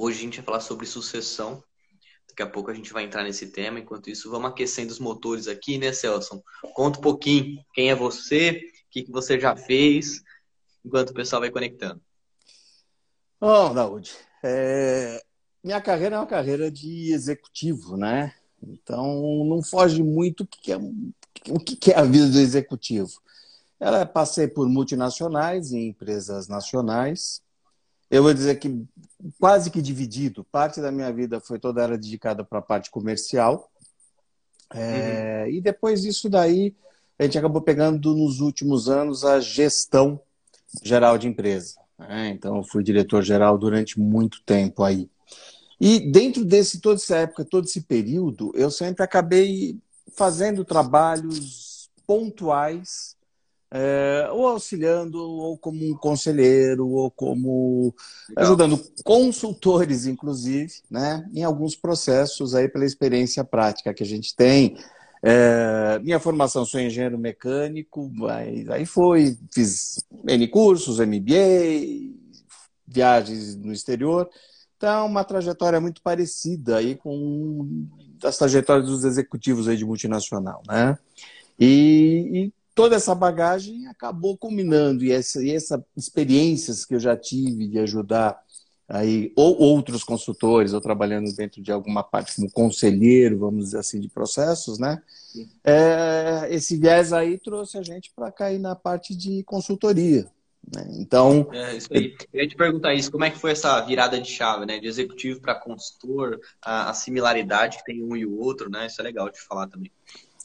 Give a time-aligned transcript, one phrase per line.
[0.00, 1.60] Hoje a gente vai falar sobre sucessão.
[2.28, 3.80] Daqui a pouco a gente vai entrar nesse tema.
[3.80, 6.40] Enquanto isso, vamos aquecendo os motores aqui, né, Celso?
[6.72, 10.22] Conta um pouquinho quem é você, o que, você já fez,
[10.84, 12.00] enquanto o pessoal vai conectando.
[13.40, 14.14] Bom, Daúde,
[14.44, 15.20] é...
[15.64, 18.32] minha carreira é uma carreira de executivo, né?
[18.62, 23.20] Então, não foge muito o que é, o que é a vida do executivo.
[23.80, 27.42] Ela passei por multinacionais e empresas nacionais,
[28.10, 28.84] eu vou dizer que
[29.38, 30.44] quase que dividido.
[30.44, 33.70] Parte da minha vida foi toda era dedicada para a parte comercial.
[34.72, 35.52] É, uhum.
[35.52, 36.74] E depois disso daí,
[37.18, 40.20] a gente acabou pegando nos últimos anos a gestão
[40.82, 41.74] geral de empresa.
[41.98, 42.28] Né?
[42.28, 45.10] Então, eu fui diretor-geral durante muito tempo aí.
[45.80, 49.78] E dentro desse toda essa época, todo esse período, eu sempre acabei
[50.14, 53.16] fazendo trabalhos pontuais
[53.70, 57.94] é, ou auxiliando, ou como um conselheiro, ou como
[58.28, 58.44] Legal.
[58.44, 64.76] ajudando consultores, inclusive, né, em alguns processos aí pela experiência prática que a gente tem.
[65.22, 72.14] É, minha formação sou engenheiro mecânico, mas aí foi, fiz N cursos, MBA,
[72.86, 74.28] viagens no exterior.
[74.76, 77.86] Então, uma trajetória muito parecida aí com
[78.22, 80.96] as trajetórias dos executivos aí de multinacional, né?
[81.58, 87.16] E, e toda essa bagagem acabou culminando e essa, e essa experiências que eu já
[87.16, 88.40] tive de ajudar
[88.88, 93.98] aí ou outros consultores ou trabalhando dentro de alguma parte como conselheiro, vamos dizer assim,
[93.98, 95.02] de processos, né?
[95.64, 100.30] É, esse viés aí trouxe a gente para cair na parte de consultoria.
[100.72, 100.86] Né?
[101.00, 102.14] Então, é, isso aí.
[102.32, 104.78] Eu ia te perguntar isso, como é que foi essa virada de chave, né?
[104.78, 108.86] De executivo para consultor, a, a similaridade que tem um e o outro, né?
[108.86, 109.90] Isso é legal de falar também.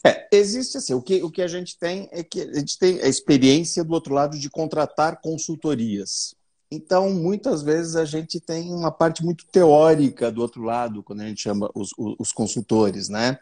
[0.06, 3.00] É, existe assim, o que, o que a gente tem é que a gente tem
[3.00, 6.34] a experiência do outro lado de contratar consultorias.
[6.70, 11.26] Então, muitas vezes a gente tem uma parte muito teórica do outro lado, quando a
[11.26, 13.38] gente chama os, os consultores, né?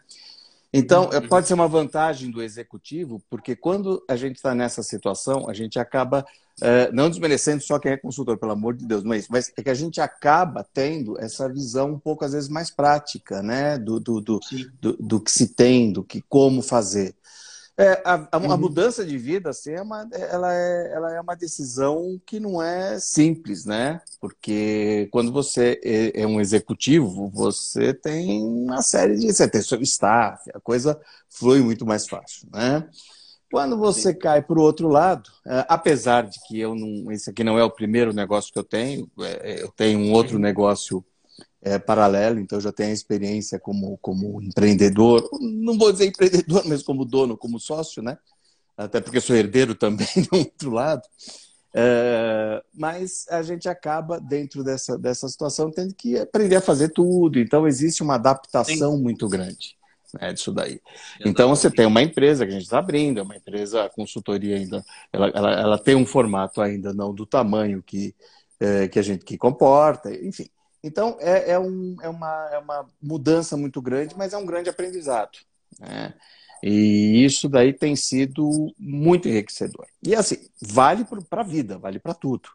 [0.71, 1.27] Então, uhum.
[1.27, 5.77] pode ser uma vantagem do executivo, porque quando a gente está nessa situação, a gente
[5.77, 6.25] acaba,
[6.61, 9.51] é, não desmerecendo só quem é consultor, pelo amor de Deus, não é isso, mas
[9.57, 13.77] é que a gente acaba tendo essa visão um pouco, às vezes, mais prática, né,
[13.77, 14.39] do, do, do,
[14.79, 17.15] do, do que se tem, do que como fazer.
[17.75, 18.55] É, a, a, uhum.
[18.55, 22.99] mudança de vida, assim, é uma, ela, é, ela é uma decisão que não é
[22.99, 23.99] simples, né?
[24.21, 29.33] Porque quando você é, é, um executivo, você tem uma série de...
[29.33, 32.87] Você tem seu staff, a coisa flui muito mais fácil, né?
[33.53, 34.17] Quando você Sim.
[34.17, 37.11] cai para o outro lado, é, apesar de que eu não...
[37.11, 40.37] Esse aqui não é o primeiro negócio que eu tenho, é, eu tenho um outro
[40.37, 40.41] uhum.
[40.41, 41.05] negócio
[41.61, 46.81] é, paralelo, então já tenho a experiência como, como empreendedor, não vou dizer empreendedor, mas
[46.81, 48.17] como dono, como sócio, né?
[48.75, 51.03] Até porque sou herdeiro também do outro lado.
[51.75, 57.37] É, mas a gente acaba, dentro dessa, dessa situação, tendo que aprender a fazer tudo.
[57.37, 59.03] Então, existe uma adaptação Sim.
[59.03, 59.77] muito grande
[60.13, 60.79] né, disso daí.
[61.25, 64.85] Então, você tem uma empresa que a gente está abrindo, é uma empresa, consultoria ainda,
[65.11, 68.15] ela, ela, ela, tem um formato ainda não do tamanho que,
[68.59, 70.47] é, que a gente que comporta, enfim.
[70.83, 74.69] Então, é, é, um, é, uma, é uma mudança muito grande, mas é um grande
[74.69, 75.39] aprendizado.
[75.79, 76.13] Né?
[76.61, 79.87] E isso daí tem sido muito enriquecedor.
[80.05, 82.49] E assim, vale para a vida, vale para tudo.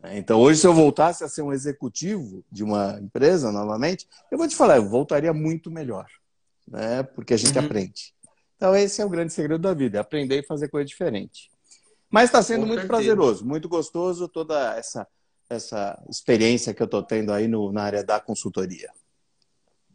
[0.00, 0.18] Né?
[0.18, 4.48] Então, hoje, se eu voltasse a ser um executivo de uma empresa novamente, eu vou
[4.48, 6.06] te falar, eu voltaria muito melhor,
[6.70, 7.02] né?
[7.02, 7.64] porque a gente uhum.
[7.64, 8.14] aprende.
[8.56, 11.50] Então, esse é o grande segredo da vida, é aprender e fazer coisa diferente.
[12.10, 13.02] Mas está sendo Com muito certeza.
[13.02, 15.06] prazeroso, muito gostoso toda essa
[15.48, 18.90] essa experiência que eu estou tendo aí no, na área da consultoria.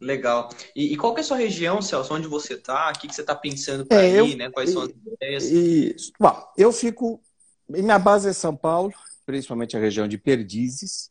[0.00, 0.48] Legal.
[0.74, 2.12] E, e, qual que é a sua região, Celso?
[2.12, 2.90] Onde você está?
[2.90, 4.36] O que, que você está pensando para é, ir?
[4.36, 4.50] né?
[4.50, 5.44] Quais e, são as ideias?
[5.50, 7.22] E, bom, eu fico...
[7.68, 8.92] Minha base é São Paulo,
[9.24, 11.10] principalmente a região de Perdizes.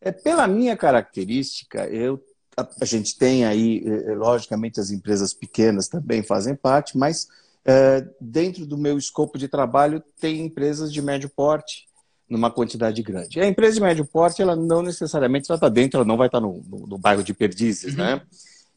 [0.00, 2.22] É, pela minha característica, eu,
[2.56, 7.26] a, a gente tem aí, é, é, logicamente, as empresas pequenas também fazem parte, mas
[7.64, 11.86] é, dentro do meu escopo de trabalho tem empresas de médio porte,
[12.28, 13.38] numa quantidade grande.
[13.38, 16.40] E a empresa de médio porte, ela não necessariamente estar dentro, ela não vai estar
[16.40, 17.98] no, no, no bairro de Perdizes, uhum.
[17.98, 18.22] né?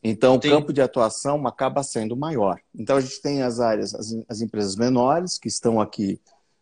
[0.04, 2.60] Então, o campo de atuação acaba sendo maior.
[2.74, 6.20] Então, a gente tem as áreas, as, as empresas menores, que estão aqui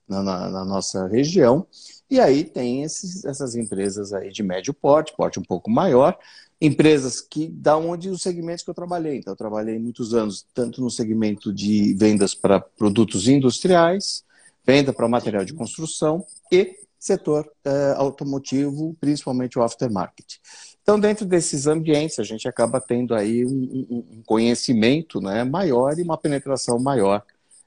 [0.08, 1.68] na, na, na nossa região,
[2.10, 6.18] e aí tem esses, essas empresas aí de médio porte, porte um pouco maior,
[6.60, 9.18] empresas que da onde os segmentos que eu trabalhei.
[9.18, 14.24] Então, eu trabalhei muitos anos tanto no segmento de vendas para produtos industriais,
[14.66, 20.38] venda para material de construção e setor eh, automotivo, principalmente o aftermarket.
[20.82, 26.04] Então, dentro desses ambientes, a gente acaba tendo aí um, um conhecimento né, maior e
[26.04, 27.24] uma penetração maior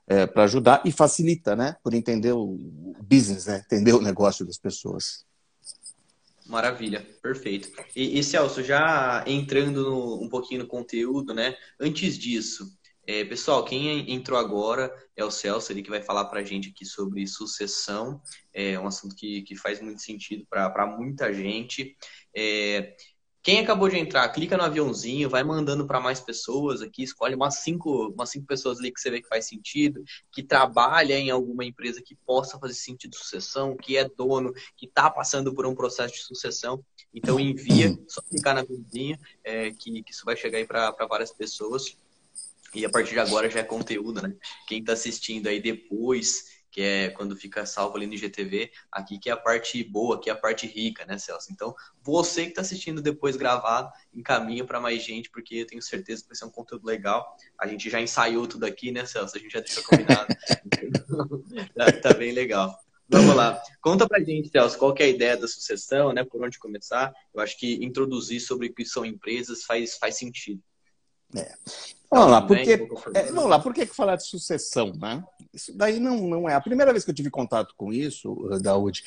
[0.09, 2.59] eh, para ajudar e facilita, né, por entender o
[3.03, 5.25] business, né, entender o negócio das pessoas.
[6.49, 7.71] Maravilha, perfeito.
[7.95, 11.55] E, e Celso, já entrando no, um pouquinho no conteúdo, né?
[11.79, 12.67] Antes disso,
[13.07, 16.71] é, pessoal, quem entrou agora é o Celso, ele que vai falar para a gente
[16.71, 18.21] aqui sobre sucessão,
[18.53, 21.95] é um assunto que, que faz muito sentido para muita gente.
[22.35, 22.97] É,
[23.43, 27.57] quem acabou de entrar, clica no aviãozinho, vai mandando para mais pessoas aqui, escolhe umas
[27.61, 31.65] cinco, umas cinco pessoas ali que você vê que faz sentido, que trabalha em alguma
[31.65, 35.75] empresa que possa fazer sentido de sucessão, que é dono, que está passando por um
[35.75, 36.85] processo de sucessão.
[37.15, 41.33] Então envia, só clicar na aviãozinho, é, que, que isso vai chegar aí para várias
[41.33, 41.97] pessoas.
[42.75, 44.35] E a partir de agora já é conteúdo, né?
[44.67, 49.31] Quem está assistindo aí depois que é quando fica salvo ali no IGTV, aqui que
[49.31, 51.53] é a parte boa, que é a parte rica, né, Celso?
[51.53, 56.23] Então, você que está assistindo depois gravado, encaminha para mais gente, porque eu tenho certeza
[56.23, 57.37] que vai ser um conteúdo legal.
[57.59, 59.37] A gente já ensaiou tudo aqui, né, Celso?
[59.37, 60.29] A gente já deixou combinado.
[61.75, 62.79] tá, tá, bem legal.
[63.09, 63.61] Vamos lá.
[63.81, 66.25] Conta pra gente, Celso, qual é a ideia da sucessão, né?
[66.25, 67.13] Por onde começar?
[67.35, 70.63] Eu acho que introduzir sobre o que são empresas faz, faz sentido.
[71.37, 71.55] É.
[72.11, 75.23] Vamos lá, porque, é, vamos lá, por que falar de sucessão, né?
[75.53, 76.55] Isso daí não, não é.
[76.55, 79.05] A primeira vez que eu tive contato com isso, Daúde,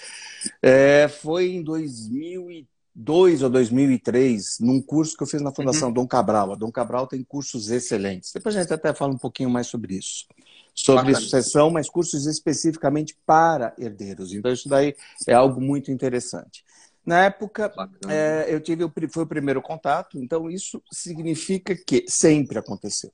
[0.61, 5.93] é, foi em 2002 ou 2003, num curso que eu fiz na Fundação uhum.
[5.95, 6.51] Dom Cabral.
[6.51, 8.31] A Dom Cabral tem cursos excelentes.
[8.31, 10.27] Depois a gente até fala um pouquinho mais sobre isso.
[10.75, 11.21] Sobre Bacana.
[11.21, 14.31] sucessão, mas cursos especificamente para herdeiros.
[14.31, 14.95] Então, isso daí
[15.27, 16.63] é algo muito interessante.
[17.05, 17.71] Na época,
[18.07, 23.11] é, eu tive o, foi o primeiro contato, então isso significa que sempre aconteceu.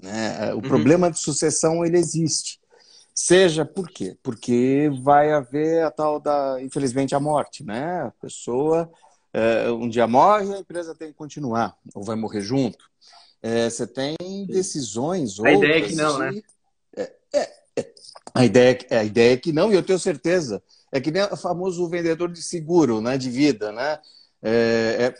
[0.00, 0.52] Né?
[0.52, 0.62] O uhum.
[0.62, 2.60] problema de sucessão ele existe.
[3.14, 4.16] Seja por quê?
[4.22, 8.02] Porque vai haver a tal da, infelizmente, a morte, né?
[8.02, 8.92] A pessoa
[9.32, 12.84] é, um dia morre, a empresa tem que continuar, ou vai morrer junto.
[13.42, 15.40] É, você tem decisões.
[15.40, 16.42] A ideia é que não, né?
[16.96, 17.94] É, é, é,
[18.34, 20.62] a, ideia, a ideia é que não, e eu tenho certeza
[20.96, 23.98] é que nem o famoso vendedor de seguro, né, de vida, né?
[24.42, 25.14] É, é,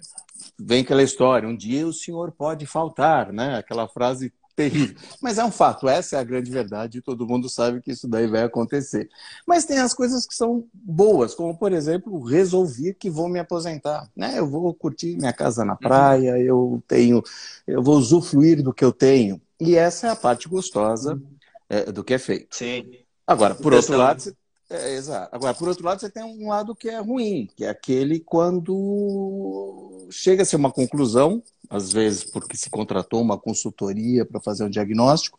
[0.59, 3.57] vem aquela história, um dia o senhor pode faltar, né?
[3.57, 4.97] Aquela frase terrível.
[5.21, 8.09] Mas é um fato, essa é a grande verdade, e todo mundo sabe que isso
[8.09, 9.09] daí vai acontecer.
[9.47, 14.11] Mas tem as coisas que são boas, como, por exemplo, resolver que vou me aposentar.
[14.17, 14.39] Né?
[14.39, 16.39] Eu vou curtir minha casa na praia, uhum.
[16.39, 17.23] eu tenho,
[17.67, 19.41] eu vou usufruir do que eu tenho.
[19.61, 21.27] E essa é a parte gostosa uhum.
[21.69, 22.57] é, do que é feito.
[22.57, 22.91] Sim.
[23.27, 24.23] Agora, por outro lado,
[24.69, 25.35] é, exato.
[25.35, 30.09] Agora, por outro lado, você tem um lado que é ruim, que é aquele quando
[30.11, 35.39] chega-se a uma conclusão, às vezes porque se contratou uma consultoria para fazer um diagnóstico,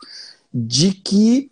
[0.54, 1.52] de que,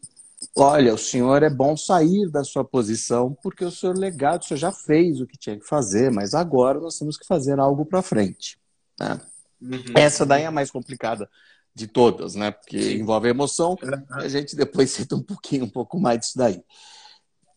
[0.55, 4.57] olha, o senhor é bom sair da sua posição porque o senhor legado, o senhor
[4.57, 8.01] já fez o que tinha que fazer, mas agora nós temos que fazer algo para
[8.01, 8.57] frente.
[8.97, 9.19] Né?
[9.61, 9.83] Uhum.
[9.95, 11.29] Essa daí é a mais complicada
[11.73, 12.51] de todas, né?
[12.51, 13.77] Porque envolve emoção,
[14.11, 16.63] a gente depois cita um pouquinho, um pouco mais disso daí.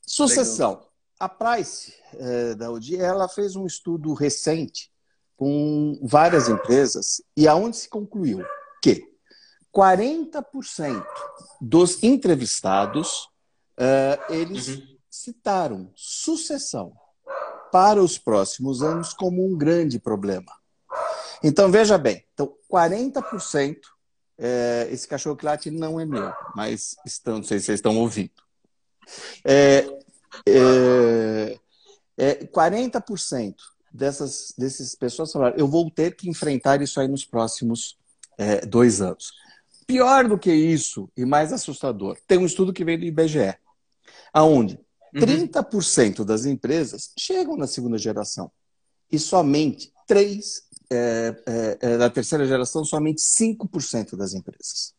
[0.09, 0.71] Sucessão.
[0.71, 0.89] Legal.
[1.21, 4.91] A Price, é, da UDI, ela fez um estudo recente
[5.37, 8.45] com várias empresas e aonde se concluiu
[8.83, 9.05] que
[9.75, 11.05] 40%
[11.61, 13.29] dos entrevistados
[13.79, 14.97] uh, eles uhum.
[15.11, 16.93] citaram sucessão
[17.71, 20.53] para os próximos anos como um grande problema.
[21.43, 23.77] Então veja bem, então 40%
[24.39, 27.97] é, esse cachorro que late não é meu, mas estão, não sei se vocês estão
[27.99, 28.48] ouvindo.
[29.45, 29.87] É,
[30.47, 31.59] é,
[32.17, 33.55] é, 40%
[33.93, 37.99] dessas, dessas pessoas falaram: eu vou ter que enfrentar isso aí nos próximos
[38.37, 39.33] é, dois anos.
[39.87, 43.57] Pior do que isso, e mais assustador, tem um estudo que veio do IBGE,
[44.33, 44.79] aonde
[45.15, 46.25] 30% uhum.
[46.25, 48.51] das empresas chegam na segunda geração
[49.11, 54.95] e somente 3, é, é, é, na terceira geração, somente 5% das empresas.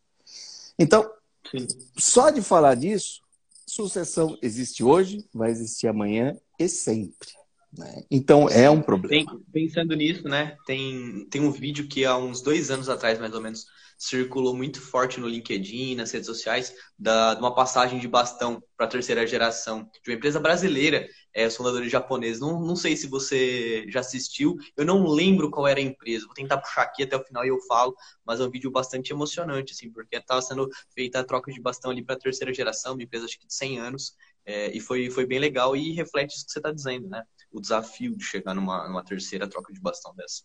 [0.78, 1.10] Então,
[1.52, 1.68] Sim.
[1.98, 3.22] só de falar disso,
[3.70, 7.30] Sucessão existe hoje, vai existir amanhã e sempre.
[7.78, 8.04] Né?
[8.10, 9.32] Então é um problema.
[9.32, 10.58] Tem, pensando nisso, né?
[10.66, 13.68] Tem, tem um vídeo que há uns dois anos atrás, mais ou menos,
[14.00, 18.86] circulou muito forte no LinkedIn, nas redes sociais, da, de uma passagem de bastão para
[18.86, 22.40] a terceira geração de uma empresa brasileira, é, os fundadores japoneses.
[22.40, 26.34] Não, não sei se você já assistiu, eu não lembro qual era a empresa, vou
[26.34, 27.94] tentar puxar aqui até o final e eu falo,
[28.26, 31.92] mas é um vídeo bastante emocionante, assim, porque estava sendo feita a troca de bastão
[31.92, 34.16] ali para a terceira geração, uma empresa acho que de 100 anos,
[34.46, 37.24] é, e foi, foi bem legal e reflete isso que você está dizendo, né?
[37.52, 40.44] O desafio de chegar numa, numa terceira troca de bastão dessa.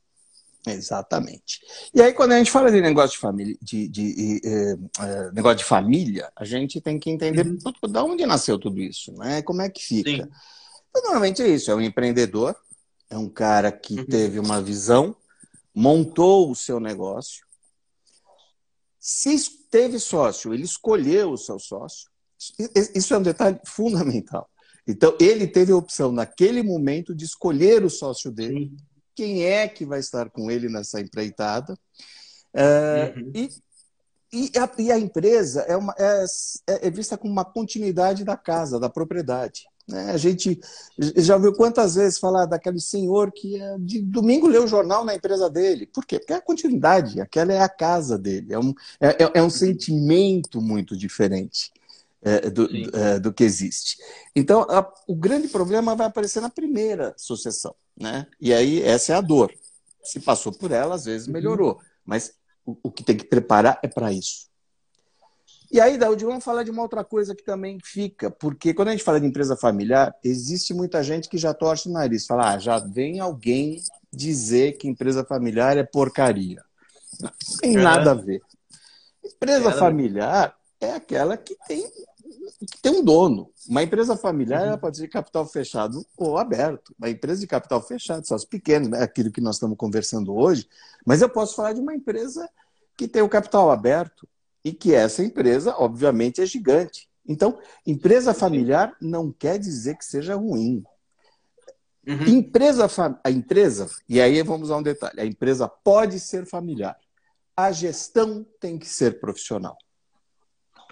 [0.67, 1.61] Exatamente.
[1.93, 5.31] E aí, quando a gente fala de negócio de família, de, de, de eh, eh,
[5.33, 7.57] negócio de família, a gente tem que entender uhum.
[7.57, 9.43] de onde nasceu tudo isso, né?
[9.43, 10.11] Como é que fica.
[10.91, 12.57] Então, normalmente é isso, é um empreendedor,
[13.11, 14.07] é um cara que uhum.
[14.07, 15.15] teve uma visão,
[15.75, 17.45] montou o seu negócio.
[18.99, 19.37] Se
[19.71, 22.09] teve sócio, ele escolheu o seu sócio.
[22.95, 24.49] Isso é um detalhe fundamental.
[24.87, 28.77] Então, ele teve a opção, naquele momento, de escolher o sócio dele, Sim.
[29.15, 31.79] Quem é que vai estar com ele nessa empreitada.
[32.53, 33.33] É, uhum.
[33.35, 33.49] e,
[34.33, 36.25] e, a, e, a, empresa é, uma, é,
[36.67, 39.67] é, vista como uma continuidade da casa, da propriedade.
[39.89, 40.11] Né?
[40.13, 40.61] A gente
[41.17, 45.51] já viu quantas vezes falar daquele senhor que de domingo lê o jornal na empresa
[45.51, 45.87] dele.
[45.87, 46.19] Por quê?
[46.19, 48.53] Porque é a continuidade, aquela é a casa dele.
[48.53, 51.73] É um, é, é, é um sentimento muito diferente
[52.25, 53.99] é, do, é, do que existe.
[54.35, 57.75] Então, a, o grande problema vai aparecer na primeira sucessão.
[57.97, 58.27] Né?
[58.41, 59.53] E aí, essa é a dor.
[60.03, 61.81] Se passou por ela, às vezes melhorou.
[62.05, 62.35] Mas
[62.65, 64.49] o, o que tem que preparar é para isso.
[65.75, 68.91] E aí, Daudi, vamos falar de uma outra coisa que também fica, porque quando a
[68.93, 72.59] gente fala de empresa familiar, existe muita gente que já torce o nariz, fala, ah,
[72.61, 73.83] já vem alguém
[74.13, 76.63] dizer que empresa familiar é porcaria.
[77.21, 78.41] Não tem nada a ver.
[79.25, 81.91] Empresa familiar é aquela que tem,
[82.83, 83.51] tem um dono.
[83.69, 84.69] Uma empresa familiar uhum.
[84.69, 86.95] ela pode ser capital fechado ou aberto.
[86.99, 89.03] Uma empresa de capital fechado, só os pequenos, né?
[89.03, 90.69] aquilo que nós estamos conversando hoje.
[91.05, 92.49] Mas eu posso falar de uma empresa
[92.97, 94.29] que tem o capital aberto
[94.65, 97.09] e que essa empresa, obviamente, é gigante.
[97.27, 100.85] Então, empresa familiar não quer dizer que seja ruim.
[102.07, 102.27] Uhum.
[102.27, 102.87] Empresa,
[103.23, 106.99] a empresa, e aí vamos a um detalhe: a empresa pode ser familiar,
[107.57, 109.77] a gestão tem que ser profissional.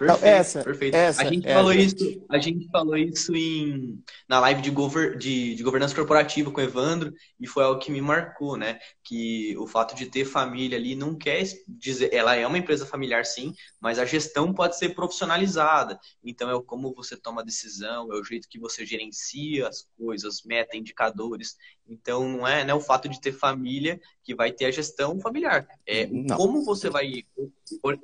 [0.07, 0.95] Perfeito, essa, perfeito.
[0.95, 5.17] Essa a gente é falou isso, a gente falou isso em, na live de, gover,
[5.17, 8.79] de, de, governança corporativa com o Evandro e foi algo que me marcou, né?
[9.03, 13.25] Que o fato de ter família ali não quer dizer, ela é uma empresa familiar
[13.25, 15.99] sim, mas a gestão pode ser profissionalizada.
[16.23, 20.43] Então é como você toma a decisão, é o jeito que você gerencia as coisas,
[20.43, 21.55] meta, indicadores.
[21.87, 25.67] Então não é, né, o fato de ter família que vai ter a gestão familiar.
[25.85, 26.37] É não.
[26.37, 27.23] como você vai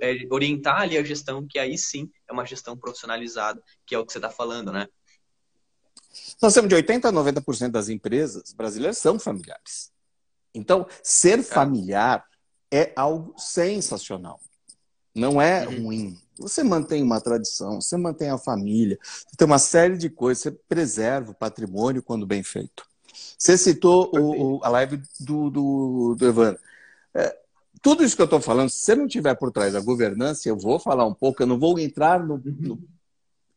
[0.01, 4.05] é, orientar ali a gestão, que aí sim é uma gestão profissionalizada, que é o
[4.05, 4.87] que você está falando, né?
[6.41, 9.91] Nós temos de 80% a 90% das empresas brasileiras são familiares.
[10.53, 12.25] Então, ser familiar
[12.71, 14.39] é algo sensacional.
[15.13, 15.83] Não é uhum.
[15.83, 16.17] ruim.
[16.37, 20.51] Você mantém uma tradição, você mantém a família, você tem uma série de coisas, você
[20.51, 22.87] preserva o patrimônio quando bem feito.
[23.37, 26.59] Você citou o, o, a live do, do, do Evandro.
[27.13, 27.37] É,
[27.81, 30.57] tudo isso que eu estou falando, se você não tiver por trás da governança, eu
[30.57, 32.79] vou falar um pouco, eu não vou entrar no, no,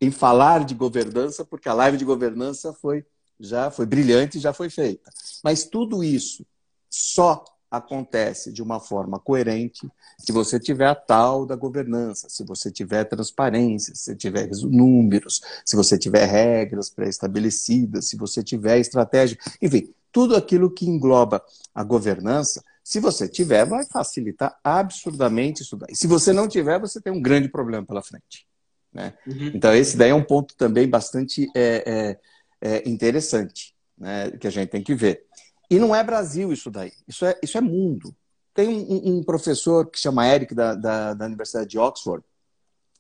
[0.01, 3.05] em falar de governança, porque a live de governança foi
[3.41, 5.11] já foi brilhante, já foi feita.
[5.43, 6.47] Mas tudo isso
[6.89, 12.71] só acontece de uma forma coerente se você tiver a tal da governança, se você
[12.71, 19.39] tiver transparência, se você tiver números, se você tiver regras pré-estabelecidas, se você tiver estratégia,
[19.61, 21.43] enfim, tudo aquilo que engloba
[21.75, 25.97] a governança, se você tiver, vai facilitar absurdamente isso daí.
[25.97, 28.47] Se você não tiver, você tem um grande problema pela frente.
[28.93, 29.15] Né?
[29.27, 29.53] Uhum.
[29.55, 32.19] Então, esse daí é um ponto também bastante é,
[32.61, 35.25] é, é interessante né, que a gente tem que ver.
[35.73, 38.15] E não é Brasil isso daí, isso é, isso é mundo.
[38.53, 42.23] Tem um, um professor que chama Eric, da, da, da Universidade de Oxford,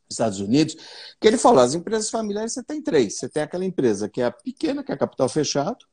[0.08, 0.74] Estados Unidos,
[1.20, 3.18] que ele falou: as empresas familiares você tem três.
[3.18, 5.84] Você tem aquela empresa que é a pequena, que é capital fechado.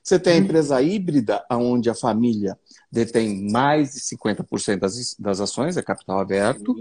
[0.00, 0.44] Você tem a uhum.
[0.44, 2.56] empresa híbrida, onde a família
[2.90, 6.72] detém mais de 50% das, das ações, é capital aberto.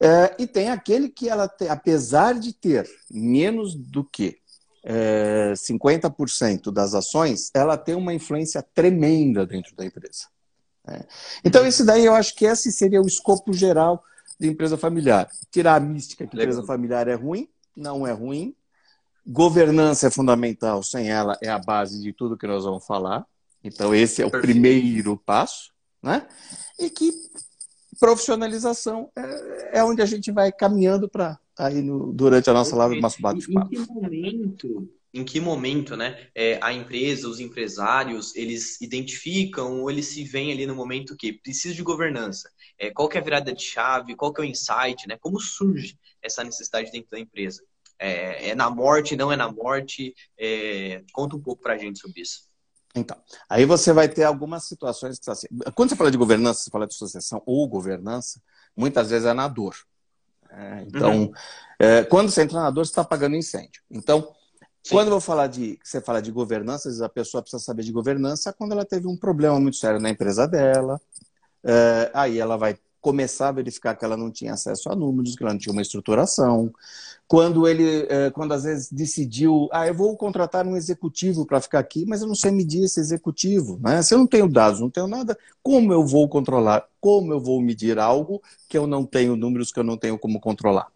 [0.00, 4.38] É, e tem aquele que ela tem, apesar de ter menos do que
[4.84, 10.26] é, 50% das ações, ela tem uma influência tremenda dentro da empresa.
[10.86, 11.04] É.
[11.42, 14.04] Então, esse daí eu acho que esse seria o escopo geral
[14.38, 15.28] de empresa familiar.
[15.50, 16.52] Tirar a mística que Legal.
[16.52, 18.54] empresa familiar é ruim, não é ruim.
[19.26, 23.24] Governança é fundamental, sem ela é a base de tudo que nós vamos falar.
[23.62, 25.72] Então, esse é o primeiro passo.
[26.02, 26.26] Né?
[26.78, 27.10] E que
[27.98, 33.00] profissionalização é, é onde a gente vai caminhando para aí no, durante a nossa live,
[33.00, 33.74] nosso bate-papo.
[33.74, 39.90] Em que momento, em que momento, né, é, a empresa, os empresários, eles identificam ou
[39.90, 42.50] eles se veem ali no momento que precisa de governança?
[42.78, 44.16] É, qual que é a virada de chave?
[44.16, 45.06] Qual que é o insight?
[45.06, 45.16] Né?
[45.20, 47.62] Como surge essa necessidade dentro da empresa?
[47.98, 50.14] É, é na morte, não é na morte?
[50.36, 52.48] É, conta um pouco para a gente sobre isso.
[52.96, 53.16] Então,
[53.48, 56.86] aí você vai ter algumas situações que assim, quando você fala de governança, você fala
[56.86, 58.40] de sucessão ou governança,
[58.76, 59.74] muitas vezes é na dor.
[60.56, 61.32] É, então, uhum.
[61.78, 63.82] é, quando você entra na dor, você está apagando incêndio.
[63.90, 64.32] Então,
[64.82, 64.94] Sim.
[64.94, 67.82] quando eu vou falar de, você fala de governança, às vezes a pessoa precisa saber
[67.82, 71.00] de governança quando ela teve um problema muito sério na empresa dela.
[71.64, 75.42] É, aí ela vai começar a verificar que ela não tinha acesso a números, que
[75.42, 76.72] ela não tinha uma estruturação,
[77.28, 81.80] quando ele, é, quando às vezes decidiu, ah, eu vou contratar um executivo para ficar
[81.80, 84.00] aqui, mas eu não sei medir esse executivo, né?
[84.00, 86.88] Se eu não tenho dados, não tenho nada, como eu vou controlar?
[86.98, 90.40] Como eu vou medir algo que eu não tenho números, que eu não tenho como
[90.40, 90.86] controlar?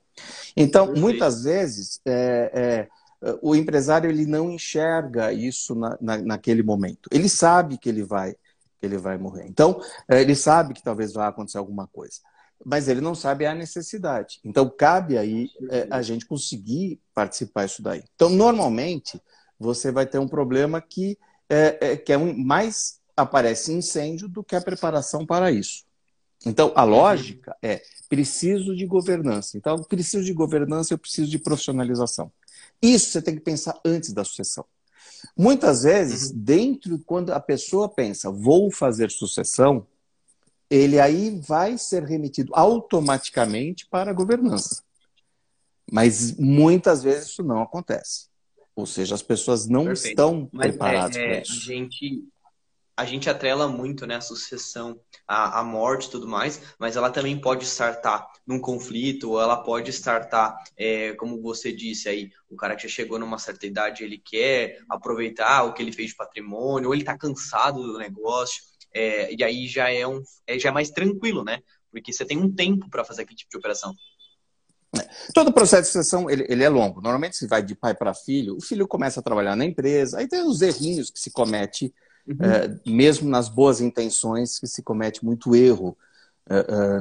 [0.56, 1.02] Então, Perfeito.
[1.02, 2.88] muitas vezes, é,
[3.22, 7.10] é, o empresário ele não enxerga isso na, na, naquele momento.
[7.12, 8.34] Ele sabe que ele vai
[8.78, 9.46] que ele vai morrer.
[9.48, 12.20] Então, ele sabe que talvez vá acontecer alguma coisa,
[12.64, 14.40] mas ele não sabe a necessidade.
[14.44, 15.50] Então, cabe aí
[15.90, 18.02] a gente conseguir participar disso daí.
[18.14, 19.20] Então, normalmente,
[19.58, 21.18] você vai ter um problema que
[21.48, 25.84] é, é, que é um, mais aparece incêndio do que a preparação para isso.
[26.46, 29.56] Então, a lógica é: preciso de governança.
[29.56, 32.30] Então, preciso de governança, eu preciso de profissionalização.
[32.80, 34.64] Isso você tem que pensar antes da sucessão.
[35.36, 36.38] Muitas vezes, uhum.
[36.38, 39.86] dentro, quando a pessoa pensa, vou fazer sucessão,
[40.70, 44.82] ele aí vai ser remetido automaticamente para a governança.
[45.90, 48.28] Mas muitas vezes isso não acontece.
[48.76, 50.10] Ou seja, as pessoas não Perfeito.
[50.10, 51.52] estão Mas preparadas é, é, para isso.
[51.52, 52.24] A gente,
[52.98, 57.40] a gente atrela muito né, a sucessão, a morte e tudo mais, mas ela também
[57.40, 62.74] pode startar num conflito, ou ela pode startar, é, como você disse aí, o cara
[62.74, 66.88] que já chegou numa certa idade, ele quer aproveitar o que ele fez de patrimônio,
[66.88, 70.72] ou ele está cansado do negócio, é, e aí já é, um, é, já é
[70.72, 71.60] mais tranquilo, né?
[71.92, 73.94] Porque você tem um tempo para fazer aquele tipo de operação.
[75.32, 77.00] Todo o processo de sucessão ele, ele, é longo.
[77.00, 80.26] Normalmente se vai de pai para filho, o filho começa a trabalhar na empresa, aí
[80.26, 81.94] tem os errinhos que se comete,
[82.28, 82.36] uhum.
[82.40, 85.96] é, mesmo nas boas intenções, que se comete muito erro
[86.48, 87.00] é, é,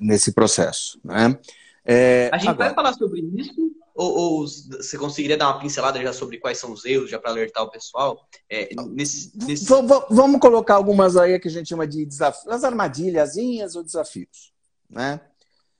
[0.00, 0.98] nesse processo.
[1.04, 1.38] Né?
[1.84, 2.66] É, a gente agora...
[2.66, 3.74] vai falar sobre isso?
[3.94, 7.30] Ou, ou, você conseguiria dar uma pincelada já sobre quais são os erros, já para
[7.30, 8.28] alertar o pessoal?
[8.50, 9.64] É, nesse, nesse...
[10.10, 14.52] Vamos colocar algumas aí que a gente chama de desafios, as armadilhazinhas ou desafios.
[14.90, 15.18] Né?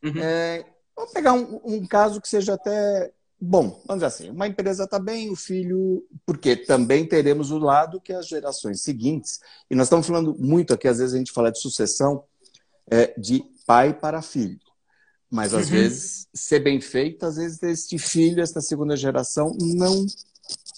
[0.02, 0.14] Uhum.
[0.16, 0.64] É,
[0.97, 3.83] Vamos pegar um, um caso que seja até bom.
[3.87, 8.12] Vamos dizer assim, uma empresa está bem, o filho, porque também teremos o lado que
[8.12, 9.40] as gerações seguintes,
[9.71, 12.25] e nós estamos falando muito aqui, às vezes a gente fala de sucessão
[12.90, 14.59] é, de pai para filho.
[15.31, 15.73] Mas às uhum.
[15.73, 20.07] vezes, ser bem feito, às vezes este filho, esta segunda geração, não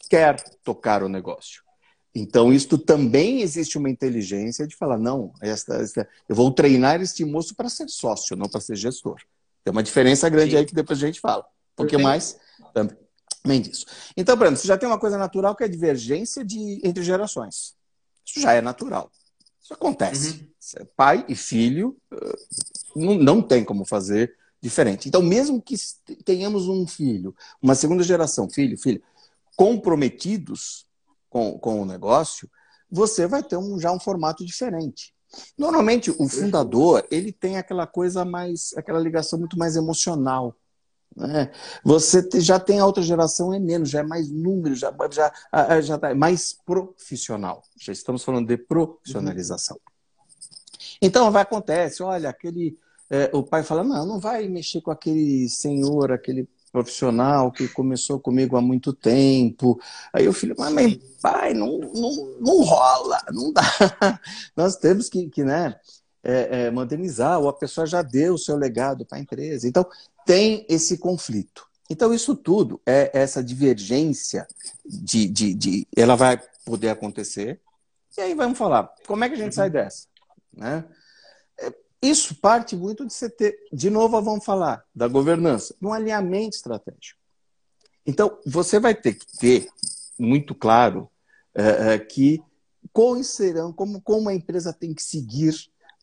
[0.08, 1.62] quer tocar o negócio.
[2.14, 7.24] Então, isto também existe uma inteligência de falar, não, esta, esta eu vou treinar este
[7.24, 9.20] moço para ser sócio, não para ser gestor.
[9.62, 10.56] Tem uma diferença grande Sim.
[10.56, 11.44] aí que depois a gente fala.
[11.74, 12.38] Um pouquinho mais
[13.42, 13.86] também disso.
[14.16, 17.74] Então, Brando, você já tem uma coisa natural que é a divergência de, entre gerações.
[18.24, 19.10] Isso já é natural.
[19.62, 20.50] Isso acontece.
[20.80, 20.86] Uhum.
[20.96, 22.38] Pai e filho eh,
[22.94, 25.08] não, não tem como fazer diferente.
[25.08, 25.76] Então, mesmo que
[26.24, 29.00] tenhamos um filho, uma segunda geração, filho, filha,
[29.56, 30.86] comprometidos
[31.30, 32.48] com, com o negócio,
[32.90, 35.14] você vai ter um, já um formato diferente.
[35.56, 40.54] Normalmente, o fundador, ele tem aquela coisa mais, aquela ligação muito mais emocional.
[41.16, 41.50] Né?
[41.84, 45.98] Você já tem a outra geração, é menos, já é mais número, já, já, já
[45.98, 47.62] tá mais profissional.
[47.80, 49.78] Já estamos falando de profissionalização.
[51.00, 52.78] Então, vai acontece, olha, aquele.
[53.10, 58.20] É, o pai fala, não, não vai mexer com aquele senhor, aquele profissional que começou
[58.20, 59.80] comigo há muito tempo.
[60.12, 63.62] Aí o filho, mas pai, não, não, não rola, não dá.
[64.56, 65.74] Nós temos que, que né,
[66.22, 69.66] é, é, modernizar, ou a pessoa já deu o seu legado para a empresa.
[69.66, 69.86] Então,
[70.28, 71.66] tem esse conflito.
[71.88, 74.46] Então, isso tudo é essa divergência
[74.84, 77.62] de, de, de ela vai poder acontecer.
[78.18, 80.06] E aí vamos falar, como é que a gente sai dessa?
[80.52, 80.84] Né?
[82.02, 87.18] Isso parte muito de você ter, de novo, vamos falar da governança, um alinhamento estratégico.
[88.04, 89.68] Então, você vai ter que ter
[90.18, 91.10] muito claro
[91.54, 92.42] é, é, que
[92.92, 95.54] quais serão, como, como a empresa tem que seguir.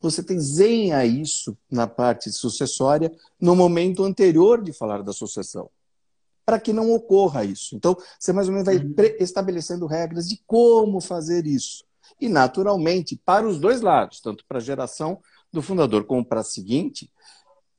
[0.01, 5.69] Você desenha isso na parte sucessória no momento anterior de falar da sucessão,
[6.45, 7.75] para que não ocorra isso.
[7.75, 8.93] Então, você mais ou menos vai uhum.
[9.19, 11.83] estabelecendo regras de como fazer isso.
[12.19, 15.19] E, naturalmente, para os dois lados, tanto para a geração
[15.51, 17.11] do fundador como para a seguinte,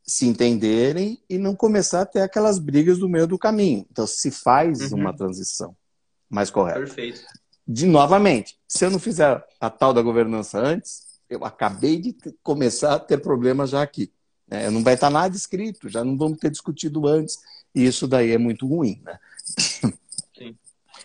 [0.02, 3.86] se entenderem e não começar a ter aquelas brigas do meio do caminho.
[3.90, 5.00] Então, se faz uhum.
[5.00, 5.76] uma transição
[6.28, 6.80] mais correta.
[6.80, 7.20] Perfeito.
[7.66, 12.94] De novamente, se eu não fizer a tal da governança antes, eu acabei de começar
[12.94, 14.12] a ter problemas já aqui.
[14.48, 14.70] Né?
[14.70, 17.38] Não vai estar nada escrito, já não vamos ter discutido antes,
[17.74, 19.00] e isso daí é muito ruim.
[19.04, 19.18] Né?
[20.36, 20.56] Sim.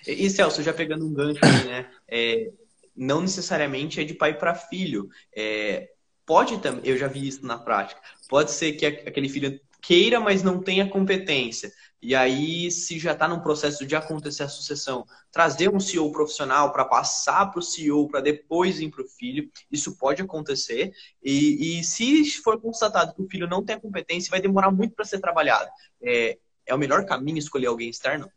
[0.07, 1.89] E Celso, já pegando um gancho aí, né?
[2.07, 2.51] É,
[2.95, 5.10] não necessariamente é de pai para filho.
[5.36, 5.91] É,
[6.25, 10.43] pode também, eu já vi isso na prática, pode ser que aquele filho queira, mas
[10.43, 11.71] não tenha competência.
[12.02, 16.72] E aí, se já está num processo de acontecer a sucessão, trazer um CEO profissional
[16.72, 20.92] para passar para o CEO, para depois ir para o filho, isso pode acontecer.
[21.24, 24.96] E, e, se for constatado que o filho não tem a competência, vai demorar muito
[24.96, 25.70] para ser trabalhado.
[26.02, 28.32] É, é o melhor caminho escolher alguém externo?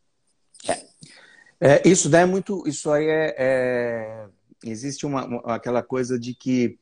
[0.69, 0.85] É.
[1.61, 2.69] é isso daí é muito.
[2.69, 3.35] Isso aí é.
[3.39, 4.27] é
[4.63, 6.79] existe uma, uma, aquela coisa de que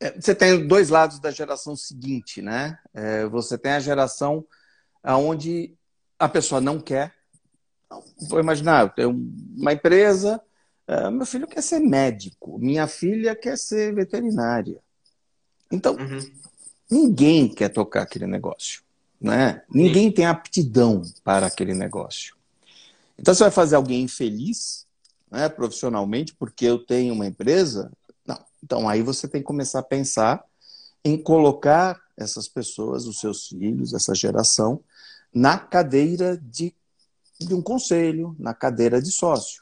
[0.00, 2.78] é, você tem dois lados da geração seguinte, né?
[2.92, 4.44] É, você tem a geração
[5.14, 5.76] onde
[6.18, 7.14] a pessoa não quer,
[8.28, 9.10] vou imaginar, eu tenho
[9.56, 10.42] uma empresa,
[10.88, 14.80] uh, meu filho quer ser médico, minha filha quer ser veterinária.
[15.70, 16.18] Então, uhum.
[16.90, 18.82] ninguém quer tocar aquele negócio.
[19.20, 19.62] Né?
[19.70, 22.36] Ninguém tem aptidão para aquele negócio.
[23.18, 24.86] Então, você vai fazer alguém infeliz
[25.30, 27.90] né, profissionalmente porque eu tenho uma empresa?
[28.26, 28.38] Não.
[28.62, 30.44] Então, aí você tem que começar a pensar
[31.04, 34.80] em colocar essas pessoas, os seus filhos, essa geração,
[35.36, 36.74] na cadeira de,
[37.38, 39.60] de um conselho, na cadeira de sócio.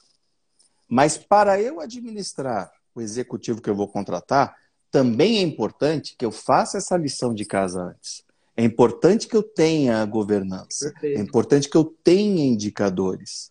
[0.88, 4.54] Mas para eu administrar o executivo que eu vou contratar,
[4.88, 8.22] também é importante que eu faça essa lição de casa antes.
[8.56, 10.92] É importante que eu tenha governança.
[10.92, 11.18] Perfeito.
[11.18, 13.50] É importante que eu tenha indicadores.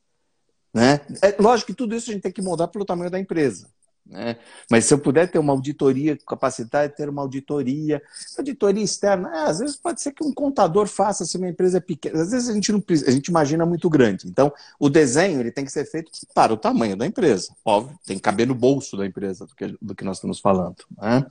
[0.74, 1.02] Né?
[1.22, 3.68] É lógico que tudo isso a gente tem que mudar pelo tamanho da empresa.
[4.06, 4.38] Né?
[4.70, 8.02] Mas se eu puder ter uma auditoria, capacitar de ter uma auditoria,
[8.38, 11.82] auditoria externa, é, às vezes pode ser que um contador faça se uma empresa é
[11.82, 12.22] pequena.
[12.22, 14.28] Às vezes a gente, não, a gente imagina muito grande.
[14.28, 17.56] Então, o desenho ele tem que ser feito para o tamanho da empresa.
[17.64, 20.84] Óbvio, tem que caber no bolso da empresa do que, do que nós estamos falando.
[20.98, 21.26] Né?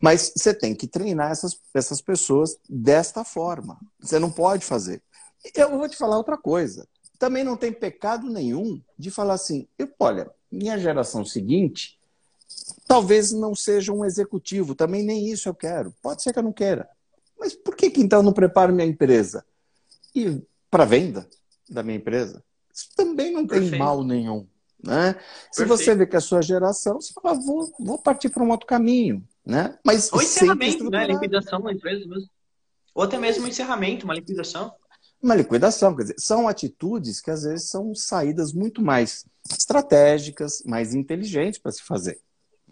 [0.00, 3.78] Mas você tem que treinar essas, essas pessoas desta forma.
[3.98, 5.02] Você não pode fazer.
[5.54, 6.86] Eu vou te falar outra coisa.
[7.18, 11.99] Também não tem pecado nenhum de falar assim, eu, olha, minha geração seguinte
[12.90, 15.94] talvez não seja um executivo, também nem isso eu quero.
[16.02, 16.88] Pode ser que eu não queira.
[17.38, 19.44] Mas por que, que então eu não preparo minha empresa?
[20.12, 21.24] E para venda
[21.68, 22.42] da minha empresa?
[22.74, 23.78] Isso também não tem Perfeito.
[23.78, 24.44] mal nenhum.
[24.82, 25.14] Né?
[25.52, 28.50] Se você vê que é a sua geração, você fala, vou, vou partir para um
[28.50, 29.24] outro caminho.
[29.46, 29.78] Né?
[29.86, 31.06] Mas Ou encerramento, né?
[31.06, 32.28] Liquidação da empresa mesmo.
[32.92, 34.74] Ou até mesmo um encerramento, uma liquidação.
[35.22, 40.92] Uma liquidação, quer dizer, são atitudes que às vezes são saídas muito mais estratégicas, mais
[40.92, 42.20] inteligentes para se fazer.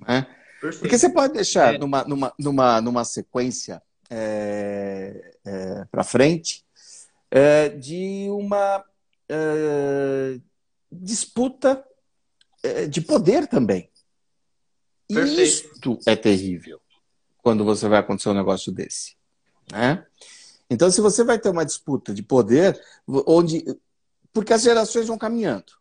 [0.07, 0.27] Né?
[0.61, 1.79] Porque você pode deixar é.
[1.79, 6.65] numa, numa, numa, numa sequência é, é, para frente
[7.31, 8.85] é, de uma
[9.29, 10.41] é,
[10.91, 11.85] disputa
[12.63, 13.91] é, de poder também.
[15.07, 15.41] Perfeito.
[15.41, 16.81] Isto é terrível
[17.43, 19.17] quando você vai acontecer um negócio desse.
[19.71, 20.05] Né?
[20.69, 22.79] Então, se você vai ter uma disputa de poder,
[23.27, 23.65] onde.
[24.33, 25.73] Porque as gerações vão caminhando.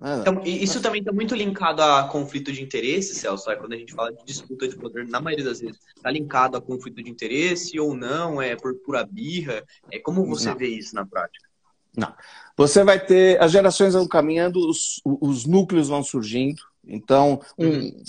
[0.00, 3.50] Ah, então, isso também está muito linkado a conflito de interesse, Celso.
[3.50, 6.56] É quando a gente fala de disputa de poder, na maioria das vezes, está linkado
[6.56, 8.40] a conflito de interesse ou não?
[8.40, 9.64] É por pura birra?
[9.90, 10.56] É como você não.
[10.56, 11.48] vê isso na prática?
[11.96, 12.12] Não.
[12.56, 16.62] Você vai ter as gerações vão caminhando, os, os núcleos vão surgindo.
[16.86, 18.02] Então, um uhum.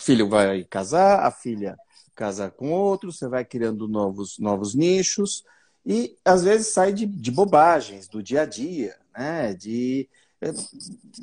[0.00, 1.76] filho vai casar, a filha
[2.14, 5.44] casa com outro, você vai criando novos, novos nichos
[5.84, 9.52] e às vezes sai de, de bobagens do dia a dia, né?
[9.52, 10.08] De é,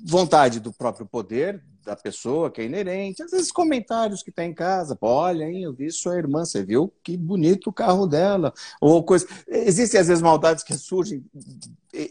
[0.04, 4.52] vontade do próprio poder da pessoa que é inerente, às vezes comentários que tem tá
[4.52, 8.54] em casa, olha, hein, eu vi sua irmã, você viu que bonito o carro dela,
[8.80, 9.28] ou coisa.
[9.48, 11.26] Existem às vezes maldades que surgem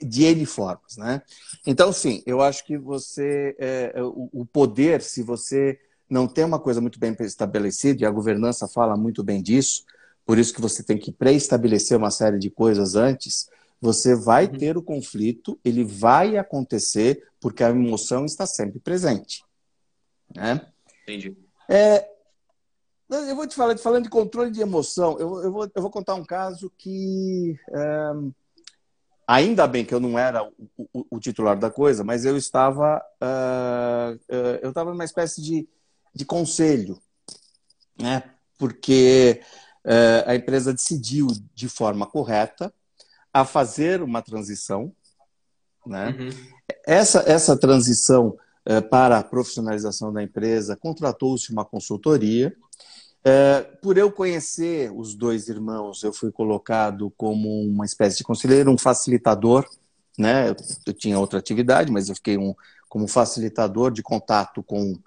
[0.03, 1.23] de N formas, né?
[1.67, 6.59] Então, sim, eu acho que você, é, é o poder, se você não tem uma
[6.59, 9.85] coisa muito bem estabelecida, e a governança fala muito bem disso,
[10.27, 13.49] por isso que você tem que pré-estabelecer uma série de coisas antes,
[13.81, 14.59] você vai uhum.
[14.59, 19.43] ter o conflito, ele vai acontecer, porque a emoção está sempre presente.
[20.35, 20.61] Né?
[21.03, 21.37] Entendi.
[21.69, 22.09] É,
[23.09, 26.15] eu vou te falar, falando de controle de emoção, eu, eu, vou, eu vou contar
[26.15, 27.59] um caso que.
[27.73, 28.11] É,
[29.27, 30.55] ainda bem que eu não era o,
[30.93, 33.03] o, o titular da coisa, mas eu estava.
[33.21, 35.69] Uh, uh, eu estava numa espécie de,
[36.15, 37.01] de conselho,
[37.99, 38.23] né?
[38.59, 39.41] Porque
[39.85, 42.73] uh, a empresa decidiu de forma correta
[43.33, 44.93] a fazer uma transição.
[45.87, 46.17] Né?
[46.19, 46.31] Uhum.
[46.87, 52.55] Essa, essa transição eh, para a profissionalização da empresa, contratou-se uma consultoria.
[53.25, 58.71] Eh, por eu conhecer os dois irmãos, eu fui colocado como uma espécie de conselheiro,
[58.71, 59.67] um facilitador.
[60.19, 60.51] Né?
[60.51, 62.55] Eu, eu tinha outra atividade, mas eu fiquei um,
[62.89, 64.99] como facilitador de contato com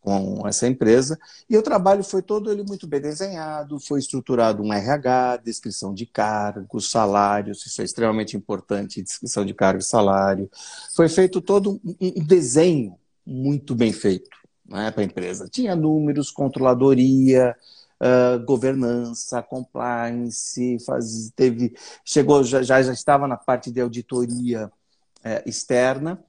[0.00, 1.18] com essa empresa.
[1.48, 6.06] E o trabalho foi todo ele muito bem desenhado, foi estruturado um RH, descrição de
[6.06, 10.50] cargos, salários, isso é extremamente importante, descrição de cargo e salário.
[10.94, 14.30] Foi feito todo um desenho muito bem feito
[14.66, 15.48] né, para a empresa.
[15.50, 17.54] Tinha números, controladoria,
[18.00, 26.22] uh, governança, compliance, faz, teve, chegou, já, já estava na parte de auditoria uh, externa.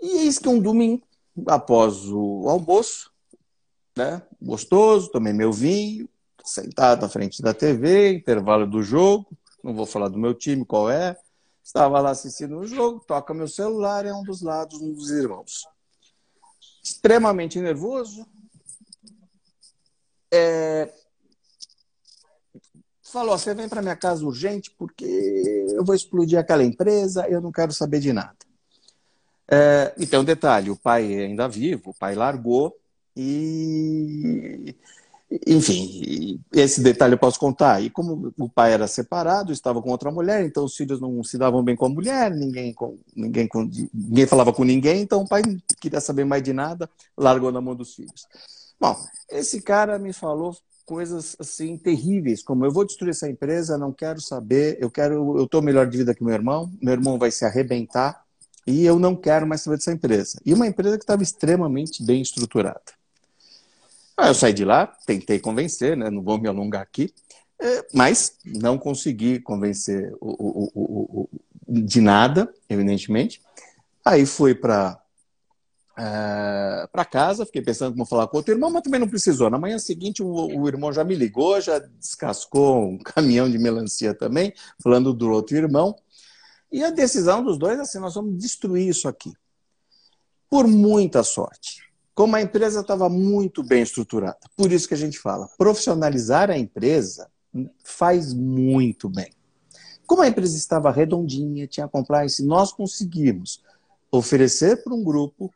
[0.00, 1.06] E eis que um domingo
[1.46, 3.10] após o almoço,
[3.96, 4.22] né?
[4.40, 6.08] Gostoso, tomei meu vinho,
[6.44, 9.26] sentado na frente da TV, intervalo do jogo,
[9.62, 11.16] não vou falar do meu time, qual é.
[11.62, 15.66] Estava lá assistindo o jogo, toca meu celular, é um dos lados, um dos irmãos.
[16.82, 18.26] Extremamente nervoso.
[20.30, 20.92] É...
[23.02, 25.06] Falou: você vem para minha casa urgente porque
[25.70, 28.36] eu vou explodir aquela empresa, eu não quero saber de nada.
[29.50, 32.76] É, e tem um detalhe: o pai é ainda vivo, o pai largou
[33.16, 34.74] e.
[35.46, 37.82] Enfim, esse detalhe eu posso contar.
[37.82, 41.36] E como o pai era separado, estava com outra mulher, então os filhos não se
[41.36, 42.74] davam bem com a mulher, ninguém,
[43.16, 43.48] ninguém,
[43.92, 47.60] ninguém falava com ninguém, então o pai não queria saber mais de nada, largou na
[47.60, 48.28] mão dos filhos.
[48.78, 48.96] Bom,
[49.28, 54.20] esse cara me falou coisas assim terríveis, como eu vou destruir essa empresa, não quero
[54.20, 57.44] saber, eu quero, eu estou melhor de vida que meu irmão, meu irmão vai se
[57.44, 58.23] arrebentar
[58.66, 60.40] e eu não quero mais saber dessa empresa.
[60.44, 62.82] E uma empresa que estava extremamente bem estruturada.
[64.16, 66.08] Aí eu saí de lá, tentei convencer, né?
[66.10, 67.12] não vou me alongar aqui,
[67.60, 70.12] é, mas não consegui convencer
[71.66, 73.42] de nada, evidentemente.
[74.04, 75.00] Aí fui para
[75.94, 79.50] uh, para casa, fiquei pensando como falar com outro irmão, mas também não precisou.
[79.50, 84.52] Na manhã seguinte, o, irmão já me ligou, já descascou um caminhão de melancia também,
[84.82, 85.96] falando do outro irmão.
[86.74, 89.32] E a decisão dos dois é assim: nós vamos destruir isso aqui.
[90.50, 91.80] Por muita sorte.
[92.12, 94.40] Como a empresa estava muito bem estruturada.
[94.56, 97.30] Por isso que a gente fala, profissionalizar a empresa
[97.84, 99.32] faz muito bem.
[100.04, 103.62] Como a empresa estava redondinha, tinha compliance, nós conseguimos
[104.10, 105.54] oferecer para um grupo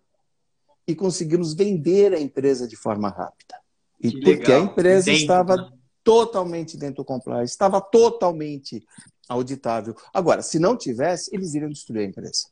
[0.87, 3.57] e conseguimos vender a empresa de forma rápida.
[4.01, 4.61] E que porque legal.
[4.61, 5.73] a empresa dentro, estava né?
[6.05, 8.87] totalmente dentro do compliance, estava totalmente
[9.29, 9.95] auditável.
[10.13, 12.49] Agora, se não tivesse, eles iriam destruir a empresa.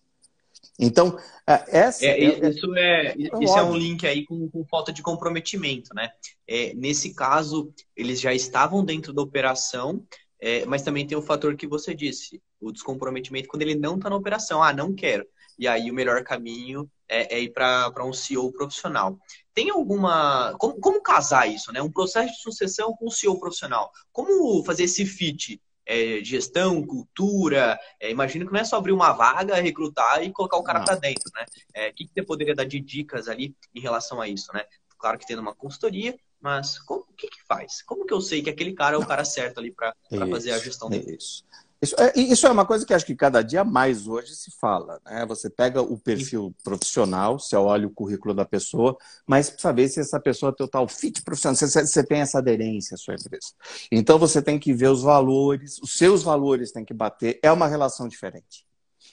[0.79, 4.65] Então, é, essa é, é, isso é, é isso é um link aí com, com,
[4.65, 6.11] falta de comprometimento, né?
[6.47, 10.05] É, nesse caso, eles já estavam dentro da operação,
[10.41, 14.11] é, mas também tem o fator que você disse, o descomprometimento quando ele não está
[14.11, 14.63] na operação.
[14.63, 15.27] Ah, não quero.
[15.59, 19.19] E aí o melhor caminho é, é ir para um CEO profissional.
[19.55, 20.55] Tem alguma.
[20.59, 21.81] Como, como casar isso, né?
[21.81, 23.91] Um processo de sucessão com um CEO profissional.
[24.13, 25.61] Como fazer esse fit?
[25.87, 27.79] É, gestão, cultura.
[28.01, 30.97] É, imagino que não é só abrir uma vaga, recrutar e colocar o cara para
[30.97, 31.47] dentro, né?
[31.73, 34.65] É, o que, que você poderia dar de dicas ali em relação a isso, né?
[34.99, 37.83] Claro que tendo uma consultoria, mas como, o que, que faz?
[37.83, 39.95] Como que eu sei que aquele cara é o cara certo ali para
[40.31, 41.17] fazer a gestão dele?
[41.17, 41.45] Isso.
[41.81, 45.01] Isso é, isso é uma coisa que acho que cada dia mais hoje se fala.
[45.05, 45.25] Né?
[45.27, 50.01] Você pega o perfil profissional, você olha o currículo da pessoa, mas para saber se
[50.01, 53.53] essa pessoa tem o tal fit profissional, se você tem essa aderência à sua empresa.
[53.93, 57.69] Então você tem que ver os valores, os seus valores têm que bater, é uma
[57.69, 58.66] relação diferente.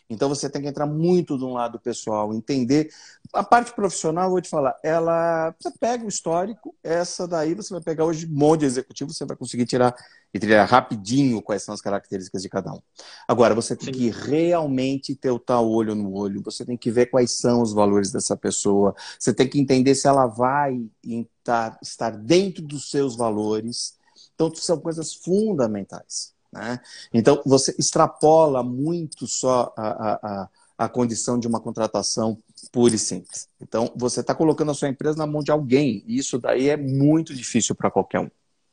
[0.09, 2.89] Então você tem que entrar muito de um lado pessoal, entender.
[3.33, 5.55] A parte profissional, vou te falar, ela.
[5.59, 9.25] Você pega o histórico, essa daí você vai pegar hoje um monte de executivo, você
[9.25, 9.95] vai conseguir tirar
[10.33, 12.81] e tirar rapidinho quais são as características de cada um.
[13.27, 13.99] Agora, você tem Sim.
[13.99, 17.71] que realmente ter o tal olho no olho, você tem que ver quais são os
[17.73, 23.15] valores dessa pessoa, você tem que entender se ela vai estar, estar dentro dos seus
[23.15, 23.95] valores.
[24.33, 26.32] Então, são coisas fundamentais.
[26.53, 26.79] Né?
[27.11, 32.37] Então, você extrapola muito só a, a, a condição de uma contratação
[32.71, 33.49] pura e simples.
[33.59, 36.77] Então, você está colocando a sua empresa na mão de alguém, e isso daí é
[36.77, 38.29] muito difícil para qualquer um.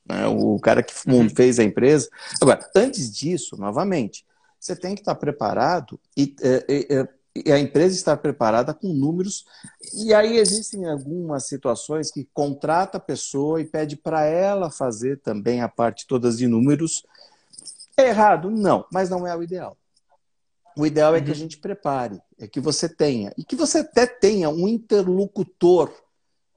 [0.07, 0.27] Né?
[0.27, 1.31] O cara que uhum.
[1.31, 2.11] fez a empresa.
[2.41, 4.27] Agora, antes disso, novamente,
[4.59, 6.37] você tem que estar tá preparado e,
[6.69, 7.09] e,
[7.47, 9.47] e, a empresa estar preparada com números.
[9.95, 15.63] E aí existem algumas situações que contrata a pessoa e pede para ela fazer também
[15.63, 17.03] a parte todas de números
[18.01, 18.51] é errado?
[18.51, 19.77] Não, mas não é o ideal.
[20.77, 21.19] O ideal uhum.
[21.19, 21.39] é que a uhum.
[21.39, 25.93] gente prepare, é que você tenha, e que você até tenha um interlocutor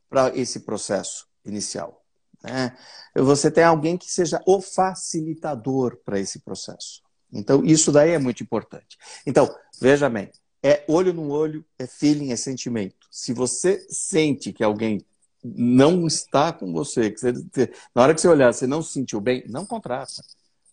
[0.10, 2.04] para esse processo inicial.
[2.44, 2.78] Né?
[3.16, 7.02] Você tem alguém que seja o facilitador para esse processo.
[7.32, 8.98] Então, isso daí é muito importante.
[9.26, 13.08] Então, veja bem, é olho no olho, é feeling, é sentimento.
[13.10, 15.04] Se você sente que alguém
[15.44, 17.34] não está com você, que você,
[17.94, 20.24] na hora que você olhar, você não se sentiu bem, não contrata.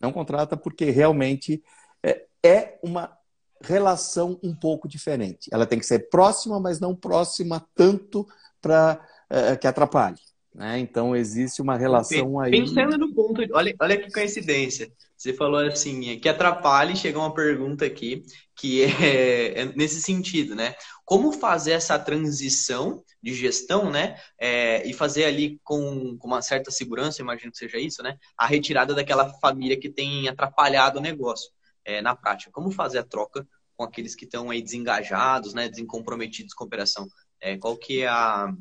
[0.01, 1.63] Não contrata porque realmente
[2.03, 3.15] é, é uma
[3.61, 5.49] relação um pouco diferente.
[5.53, 8.27] Ela tem que ser próxima, mas não próxima tanto
[8.61, 10.17] para é, que atrapalhe.
[10.53, 10.79] Né?
[10.79, 12.51] Então existe uma relação aí.
[12.51, 13.10] Pensando no
[13.53, 14.91] olha, olha que coincidência.
[15.21, 18.23] Você falou assim, que atrapalhe, chegou uma pergunta aqui,
[18.55, 18.87] que é,
[19.61, 20.73] é, nesse sentido, né?
[21.05, 24.19] Como fazer essa transição de gestão, né?
[24.39, 28.17] É, e fazer ali com, com, uma certa segurança, imagino que seja isso, né?
[28.35, 31.51] A retirada daquela família que tem atrapalhado o negócio
[31.85, 32.51] é, na prática.
[32.51, 35.69] Como fazer a troca com aqueles que estão aí desengajados, né?
[35.69, 37.07] Descomprometidos com a operação?
[37.39, 38.51] É, qual que é a,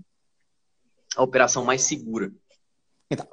[1.16, 2.30] a operação mais segura?
[3.10, 3.26] Então,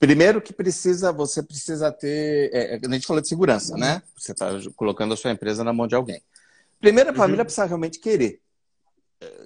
[0.00, 2.50] Primeiro que precisa, você precisa ter.
[2.54, 4.02] É, é, a gente falou de segurança, né?
[4.16, 6.22] Você está colocando a sua empresa na mão de alguém.
[6.80, 7.44] Primeiro, a família uhum.
[7.44, 8.40] precisa realmente querer.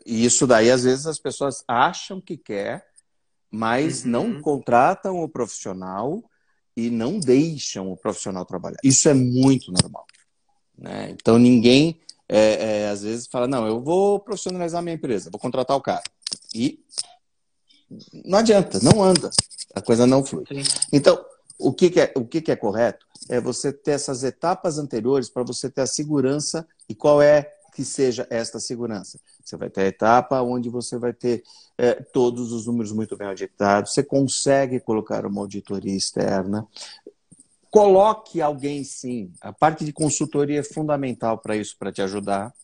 [0.07, 2.87] E isso daí, às vezes, as pessoas acham que quer,
[3.51, 4.11] mas uhum.
[4.13, 6.23] não contratam o profissional
[6.77, 8.79] e não deixam o profissional trabalhar.
[8.85, 10.07] Isso é muito normal.
[10.79, 11.11] Né?
[11.11, 12.01] Então, ninguém.
[12.29, 16.05] é, é, às vezes fala, não, eu vou profissionalizar minha empresa, vou contratar o cara.
[16.55, 16.79] E
[18.25, 19.31] não adianta, não anda,
[19.75, 20.45] a coisa não flui.
[20.93, 21.25] Então,
[21.59, 25.29] o que, que é, o que, que é correto é você ter essas etapas anteriores
[25.29, 29.19] para você ter a segurança e qual é que seja esta segurança.
[29.43, 31.43] Você vai ter a etapa onde você vai ter
[31.77, 36.67] é, todos os números muito bem auditados, você consegue colocar uma auditoria externa.
[37.71, 39.33] Coloque alguém sim.
[39.41, 42.55] A parte de consultoria é fundamental para isso, para te ajudar,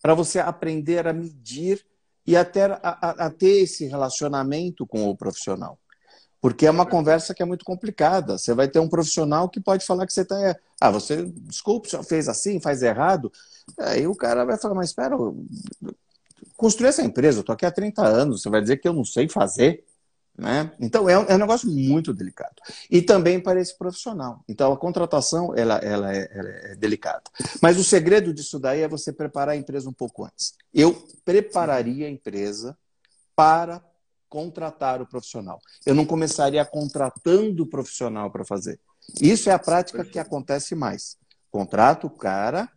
[0.00, 1.84] para você aprender a medir
[2.26, 5.78] e até a, a, ter esse relacionamento com o profissional.
[6.40, 8.36] Porque é uma conversa que é muito complicada.
[8.36, 10.56] Você vai ter um profissional que pode falar que você está.
[10.80, 13.32] Ah, você, desculpe, você fez assim, faz errado.
[13.78, 15.16] Aí o cara vai falar, mas espera,
[16.56, 19.04] construir essa empresa, eu estou aqui há 30 anos, você vai dizer que eu não
[19.04, 19.84] sei fazer?
[20.36, 20.72] Né?
[20.80, 22.56] Então é um, é um negócio muito delicado.
[22.90, 24.42] E também para esse profissional.
[24.48, 27.22] Então a contratação ela, ela, é, ela é delicada.
[27.62, 30.54] Mas o segredo disso daí é você preparar a empresa um pouco antes.
[30.72, 30.92] Eu
[31.24, 32.76] prepararia a empresa
[33.36, 33.82] para
[34.28, 35.60] contratar o profissional.
[35.86, 38.80] Eu não começaria contratando o profissional para fazer.
[39.20, 41.16] Isso é a prática que acontece mais.
[41.50, 42.68] Contrata o cara,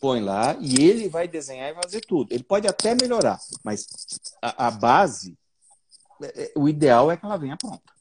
[0.00, 2.32] põe lá e ele vai desenhar e fazer tudo.
[2.32, 3.86] Ele pode até melhorar, mas
[4.42, 5.36] a, a base,
[6.56, 7.92] o ideal é que ela venha pronta.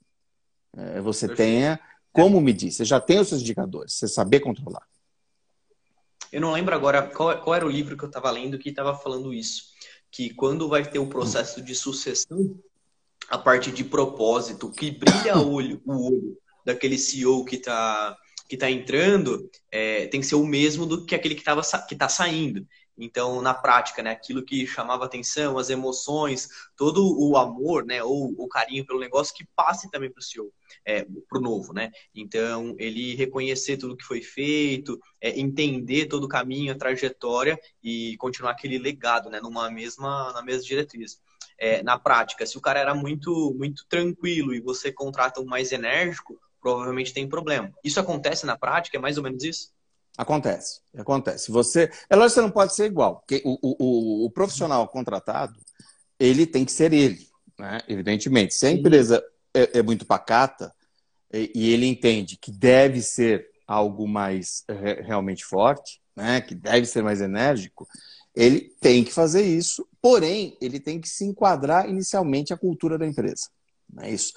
[0.76, 1.80] É, você tenha
[2.12, 4.88] como medir, você já tem os seus indicadores, você saber controlar.
[6.32, 8.96] Eu não lembro agora qual, qual era o livro que eu estava lendo que estava
[8.96, 9.66] falando isso.
[10.10, 12.60] Que quando vai ter o processo de sucessão,
[13.30, 18.56] a parte de propósito, que brilha o olho, o olho daquele CEO que está que
[18.56, 22.10] está entrando é, tem que ser o mesmo do que aquele que está que tá
[22.10, 22.68] saindo.
[22.98, 28.34] Então, na prática, né, aquilo que chamava atenção, as emoções, todo o amor, né, ou
[28.38, 30.54] o carinho pelo negócio que passe também para o CEO,
[30.86, 31.92] é, para o novo, né?
[32.14, 38.16] Então, ele reconhecer tudo que foi feito, é, entender todo o caminho, a trajetória e
[38.18, 41.20] continuar aquele legado, né, numa mesma, na mesma diretriz.
[41.58, 45.72] É, na prática, se o cara era muito, muito tranquilo e você contrata um mais
[45.72, 47.72] enérgico, provavelmente tem problema.
[47.84, 48.98] Isso acontece na prática?
[48.98, 49.74] É mais ou menos isso?
[50.18, 51.52] Acontece, acontece.
[51.52, 55.56] Você, é lógico que você não pode ser igual, porque o, o, o, profissional contratado,
[56.20, 57.80] ele tem que ser ele, né?
[57.88, 58.54] evidentemente.
[58.54, 59.24] Se a empresa
[59.54, 60.74] é, é muito pacata
[61.34, 66.42] e, e, ele entende que deve ser algo mais é, realmente forte, né?
[66.42, 67.88] que deve ser mais enérgico,
[68.36, 73.08] ele tem que fazer isso, porém, ele tem que se enquadrar inicialmente à cultura da
[73.08, 73.50] empresa.
[73.92, 74.34] Não é isso.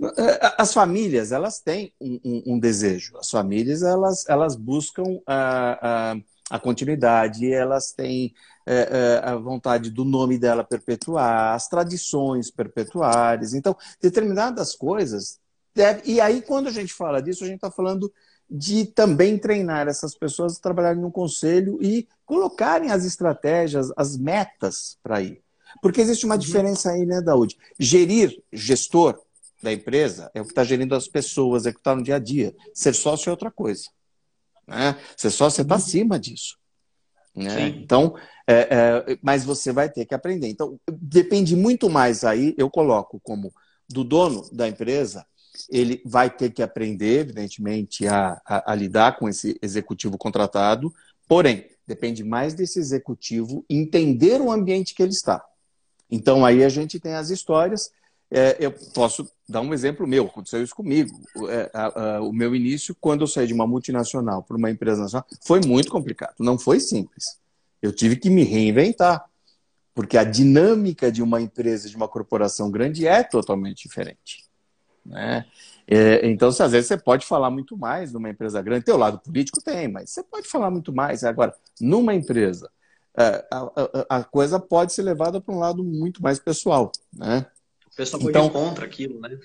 [0.00, 3.16] É, as famílias, elas têm um, um, um, desejo.
[3.16, 6.16] As famílias, elas, elas buscam a, a,
[6.50, 8.34] a continuidade, elas têm
[8.66, 13.54] é, é, a vontade do nome dela perpetuar, as tradições perpetuares.
[13.54, 15.38] Então, determinadas coisas...
[15.74, 16.02] Deve...
[16.04, 18.12] E aí, quando a gente fala disso, a gente está falando
[18.50, 24.98] de também treinar essas pessoas a trabalharem no conselho e colocarem as estratégias, as metas
[25.02, 25.42] para ir.
[25.82, 26.40] Porque existe uma uhum.
[26.40, 27.56] diferença aí, né, Daúde?
[27.78, 29.20] Gerir, gestor,
[29.64, 32.16] da empresa é o que está gerindo as pessoas, é o que está no dia
[32.16, 32.54] a dia.
[32.72, 33.88] Ser sócio é outra coisa.
[34.68, 34.96] Né?
[35.16, 36.56] Ser sócio está acima disso.
[37.34, 37.68] Né?
[37.68, 38.14] Então,
[38.46, 40.48] é, é, mas você vai ter que aprender.
[40.48, 43.52] Então, depende muito mais aí, eu coloco como
[43.88, 45.26] do dono da empresa,
[45.68, 50.92] ele vai ter que aprender, evidentemente, a, a, a lidar com esse executivo contratado,
[51.26, 55.44] porém, depende mais desse executivo entender o ambiente que ele está.
[56.10, 57.90] Então, aí a gente tem as histórias
[58.30, 61.20] é, eu posso dar um exemplo meu, aconteceu isso comigo.
[61.48, 65.02] É, a, a, o meu início, quando eu saí de uma multinacional para uma empresa
[65.02, 67.38] nacional, foi muito complicado, não foi simples.
[67.80, 69.24] Eu tive que me reinventar,
[69.94, 74.44] porque a dinâmica de uma empresa, de uma corporação grande é totalmente diferente.
[75.04, 75.44] Né?
[75.86, 78.86] É, então, às vezes você pode falar muito mais numa empresa grande.
[78.86, 79.62] Tem o lado político?
[79.62, 81.22] Tem, mas você pode falar muito mais.
[81.24, 82.70] Agora, numa empresa,
[83.16, 83.70] é, a,
[84.08, 86.90] a, a coisa pode ser levada para um lado muito mais pessoal.
[87.12, 87.46] Né?
[87.94, 89.38] O pessoal pode então, ir contra aquilo, né?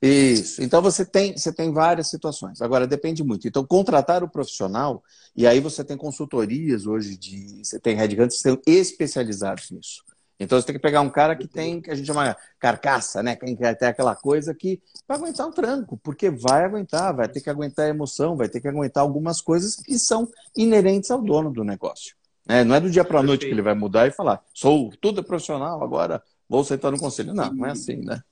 [0.00, 0.62] Isso.
[0.62, 2.62] Então você tem, você tem várias situações.
[2.62, 3.48] Agora depende muito.
[3.48, 5.02] Então, contratar o profissional,
[5.34, 7.64] e aí você tem consultorias hoje de.
[7.64, 10.04] Você tem headhunters que são especializados nisso.
[10.38, 13.34] Então você tem que pegar um cara que tem, que a gente chama carcaça, né?
[13.34, 17.40] Quem quer ter aquela coisa que vai aguentar um tranco, porque vai aguentar, vai ter
[17.40, 21.50] que aguentar a emoção, vai ter que aguentar algumas coisas que são inerentes ao dono
[21.50, 22.14] do negócio.
[22.46, 24.90] É, não é do dia para a noite que ele vai mudar e falar, sou
[25.00, 27.34] tudo profissional, agora vou sentar no conselho.
[27.34, 28.22] Não, não é assim, né?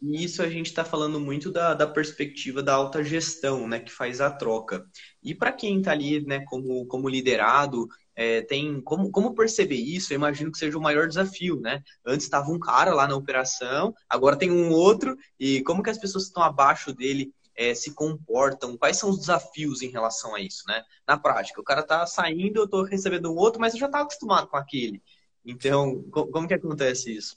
[0.00, 3.90] E isso a gente está falando muito da, da perspectiva da alta gestão, né, que
[3.90, 4.86] faz a troca.
[5.22, 10.12] E para quem está ali, né, como, como liderado, é, tem como, como perceber isso?
[10.12, 11.82] Eu imagino que seja o maior desafio, né?
[12.04, 15.98] Antes estava um cara lá na operação, agora tem um outro, e como que as
[15.98, 18.76] pessoas que estão abaixo dele é, se comportam?
[18.76, 20.82] Quais são os desafios em relação a isso, né?
[21.06, 24.00] Na prática, o cara tá saindo, eu tô recebendo um outro, mas eu já tá
[24.00, 25.00] acostumado com aquele.
[25.48, 27.34] Então, como que acontece isso?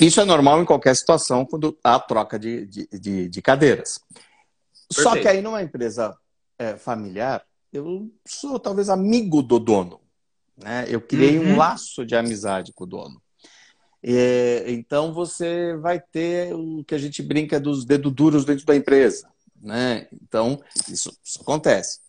[0.00, 4.00] Isso é normal em qualquer situação quando há troca de, de, de, de cadeiras.
[4.88, 5.08] Perfeito.
[5.08, 6.18] Só que aí numa empresa
[6.58, 10.00] é, familiar, eu sou talvez amigo do dono.
[10.56, 10.86] Né?
[10.88, 11.52] Eu criei uhum.
[11.52, 13.22] um laço de amizade com o dono.
[14.02, 18.74] É, então você vai ter o que a gente brinca dos dedos duros dentro da
[18.74, 19.30] empresa.
[19.62, 20.08] Né?
[20.20, 22.00] Então, isso, isso acontece.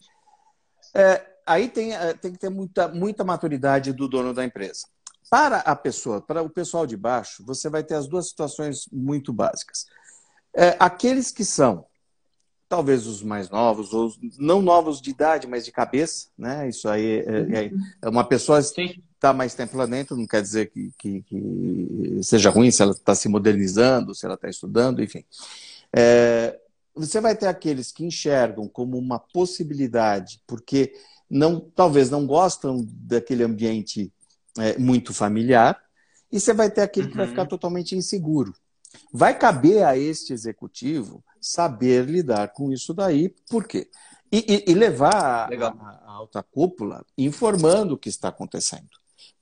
[0.96, 4.88] É, aí tem, é, tem que ter muita, muita maturidade do dono da empresa.
[5.30, 9.34] Para a pessoa, para o pessoal de baixo, você vai ter as duas situações muito
[9.34, 9.86] básicas.
[10.56, 11.86] É, aqueles que são
[12.74, 16.68] talvez os mais novos, ou não novos de idade, mas de cabeça, né?
[16.68, 17.72] Isso aí é, é,
[18.02, 22.20] é uma pessoa que está mais tempo lá dentro, não quer dizer que, que, que
[22.24, 25.24] seja ruim se ela está se modernizando, se ela está estudando, enfim.
[25.96, 26.60] É,
[26.96, 30.94] você vai ter aqueles que enxergam como uma possibilidade, porque
[31.34, 34.14] não, talvez não gostam daquele ambiente
[34.58, 35.82] é, muito familiar,
[36.32, 37.12] e você vai ter aquele uhum.
[37.12, 37.48] que vai ficar uhum.
[37.48, 38.54] totalmente inseguro.
[39.12, 43.90] Vai caber a este executivo saber lidar com isso daí, por quê?
[44.32, 48.90] E, e, e levar a, a, a alta cúpula informando o que está acontecendo.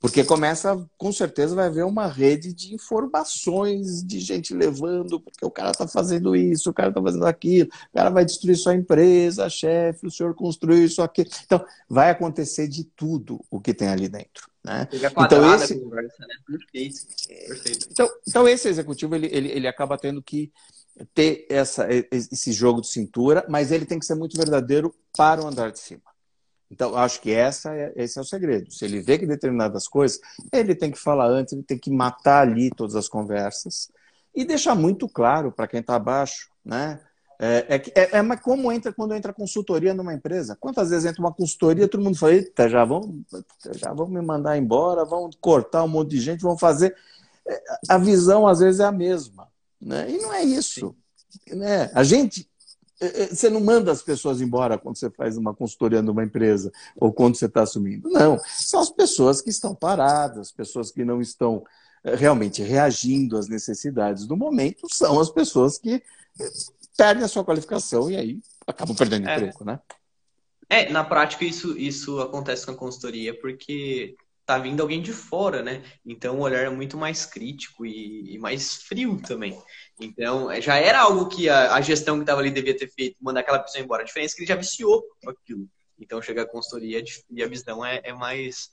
[0.02, 5.50] Porque começa, com certeza, vai haver uma rede de informações de gente levando, porque o
[5.50, 9.48] cara está fazendo isso, o cara está fazendo aquilo, o cara vai destruir sua empresa,
[9.48, 11.24] chefe, o senhor construiu isso aqui.
[11.44, 14.50] Então, vai acontecer de tudo o que tem ali dentro.
[14.64, 14.88] Né?
[14.92, 15.78] Então, esse...
[15.78, 16.34] Conversa, né?
[16.48, 16.96] Perfeito.
[17.28, 17.88] Perfeito.
[17.92, 20.50] Então, então, esse executivo ele, ele, ele acaba tendo que
[21.14, 25.46] ter essa, esse jogo de cintura, mas ele tem que ser muito verdadeiro para o
[25.46, 26.11] andar de cima.
[26.72, 28.72] Então, acho que essa é, esse é o segredo.
[28.72, 30.18] Se ele vê que determinadas coisas,
[30.50, 33.90] ele tem que falar antes, ele tem que matar ali todas as conversas
[34.34, 36.98] e deixar muito claro para quem está abaixo, né?
[37.38, 40.56] É, é, é, é, como entra quando entra consultoria numa empresa.
[40.58, 43.20] Quantas vezes entra uma consultoria, todo mundo fala, eita, já vão,
[43.72, 46.96] já vão me mandar embora, vão cortar um monte de gente, vão fazer.
[47.46, 49.48] É, a visão, às vezes, é a mesma.
[49.78, 50.10] Né?
[50.10, 50.94] E não é isso.
[51.50, 51.90] Né?
[51.92, 52.48] A gente.
[53.02, 56.70] É, é, você não manda as pessoas embora quando você faz uma consultoria numa empresa
[56.96, 58.08] ou quando você está assumindo.
[58.08, 58.38] Não.
[58.46, 61.64] São as pessoas que estão paradas, pessoas que não estão
[62.04, 66.00] é, realmente reagindo às necessidades do momento, são as pessoas que
[66.96, 69.34] perdem a sua qualificação e aí acabam perdendo é.
[69.34, 69.80] emprego, né?
[70.70, 74.14] É, na prática isso, isso acontece com a consultoria porque
[74.44, 75.82] tá vindo alguém de fora, né?
[76.04, 79.60] Então o olhar é muito mais crítico e, e mais frio também.
[80.00, 83.16] Então é, já era algo que a, a gestão que estava ali devia ter feito,
[83.20, 84.02] mandar aquela pessoa embora.
[84.02, 85.68] A diferença é que ele já viciou aquilo.
[85.98, 88.70] Então chega a consultoria e a visão é, é mais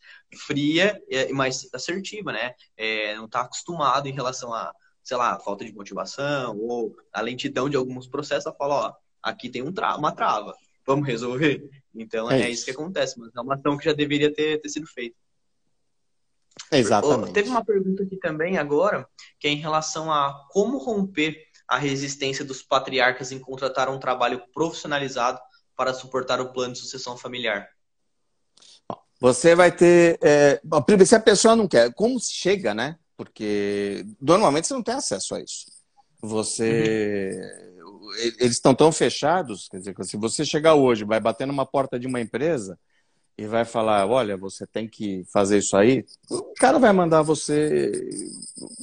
[0.47, 2.53] fria e mais assertiva, né?
[2.75, 7.69] É, não está acostumado em relação a, sei lá, falta de motivação ou a lentidão
[7.69, 8.47] de alguns processos.
[8.47, 10.55] Ela fala, ó, aqui tem um tra uma trava,
[10.85, 11.69] vamos resolver.
[11.93, 14.69] Então é, é isso que acontece, mas é uma ação que já deveria ter, ter
[14.69, 15.15] sido feita.
[16.71, 17.33] Exatamente.
[17.33, 19.07] Teve uma pergunta aqui também agora,
[19.39, 24.41] que é em relação a como romper a resistência dos patriarcas em contratar um trabalho
[24.53, 25.39] profissionalizado
[25.75, 27.69] para suportar o plano de sucessão familiar.
[29.19, 30.17] Você vai ter.
[30.21, 30.61] É,
[31.05, 32.97] se a pessoa não quer, como chega, né?
[33.17, 35.65] Porque normalmente você não tem acesso a isso.
[36.21, 37.39] Você.
[37.83, 38.13] Uhum.
[38.39, 42.07] Eles estão tão fechados, quer dizer, se você chegar hoje, vai bater numa porta de
[42.07, 42.79] uma empresa,
[43.39, 47.89] e vai falar, olha, você tem que fazer isso aí, o cara vai mandar você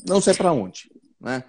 [0.08, 0.90] não sei para onde,
[1.20, 1.44] né?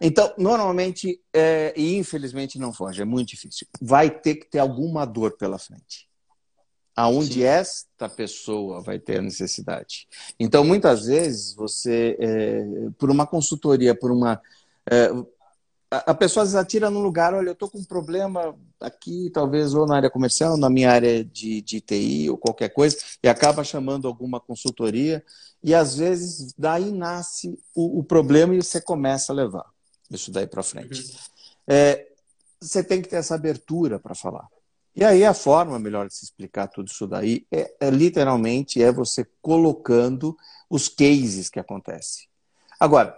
[0.00, 3.66] Então, normalmente, é, e infelizmente não foge, é muito difícil.
[3.80, 6.08] Vai ter que ter alguma dor pela frente.
[6.94, 7.42] Aonde Sim.
[7.42, 10.06] esta pessoa vai ter a necessidade.
[10.38, 12.64] Então, muitas vezes, você, é,
[12.96, 14.40] por uma consultoria, por uma.
[14.88, 15.08] É,
[15.98, 19.74] a pessoa às vezes atira num lugar, olha, eu estou com um problema aqui, talvez
[19.74, 23.64] ou na área comercial, na minha área de, de TI ou qualquer coisa, e acaba
[23.64, 25.24] chamando alguma consultoria,
[25.62, 29.64] e às vezes daí nasce o, o problema e você começa a levar
[30.10, 31.00] isso daí para frente.
[31.00, 31.16] Uhum.
[31.66, 32.06] É,
[32.60, 34.46] você tem que ter essa abertura para falar.
[34.96, 38.92] E aí a forma melhor de se explicar tudo isso daí é, é literalmente é
[38.92, 40.36] você colocando
[40.70, 42.26] os cases que acontecem.
[42.78, 43.16] Agora,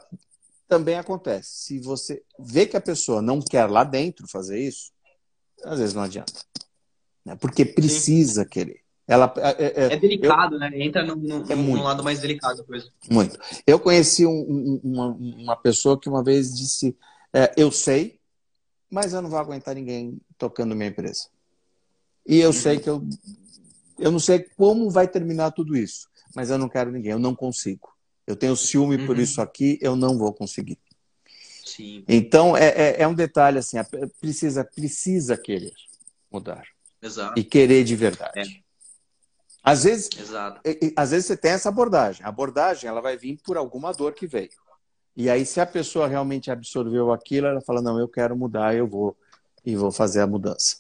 [0.68, 1.50] também acontece.
[1.50, 4.92] Se você vê que a pessoa não quer lá dentro fazer isso,
[5.64, 6.32] às vezes não adianta.
[7.24, 7.36] Né?
[7.36, 8.48] Porque precisa Sim.
[8.48, 8.86] querer.
[9.08, 10.70] Ela, é, é, é delicado, eu, né?
[10.74, 12.90] Entra num, num, é num lado mais delicado da coisa.
[13.08, 13.38] Muito.
[13.64, 16.96] Eu conheci um, uma, uma pessoa que uma vez disse:
[17.32, 18.18] é, Eu sei,
[18.90, 21.28] mas eu não vou aguentar ninguém tocando minha empresa.
[22.26, 22.52] E eu uhum.
[22.52, 23.00] sei que eu,
[23.96, 27.34] eu não sei como vai terminar tudo isso, mas eu não quero ninguém, eu não
[27.34, 27.95] consigo.
[28.26, 29.06] Eu tenho ciúme uhum.
[29.06, 30.78] por isso aqui, eu não vou conseguir.
[31.64, 32.04] Sim.
[32.08, 33.76] Então, é, é, é um detalhe assim,
[34.20, 35.72] precisa, precisa querer
[36.30, 36.64] mudar.
[37.02, 37.38] Exato.
[37.38, 38.40] E querer de verdade.
[38.40, 38.66] É.
[39.62, 40.60] Às vezes, Exato.
[40.96, 42.24] às vezes você tem essa abordagem.
[42.24, 44.50] A abordagem ela vai vir por alguma dor que veio.
[45.16, 48.86] E aí, se a pessoa realmente absorveu aquilo, ela fala: não, eu quero mudar, eu
[48.86, 49.16] vou
[49.64, 50.76] e vou fazer a mudança.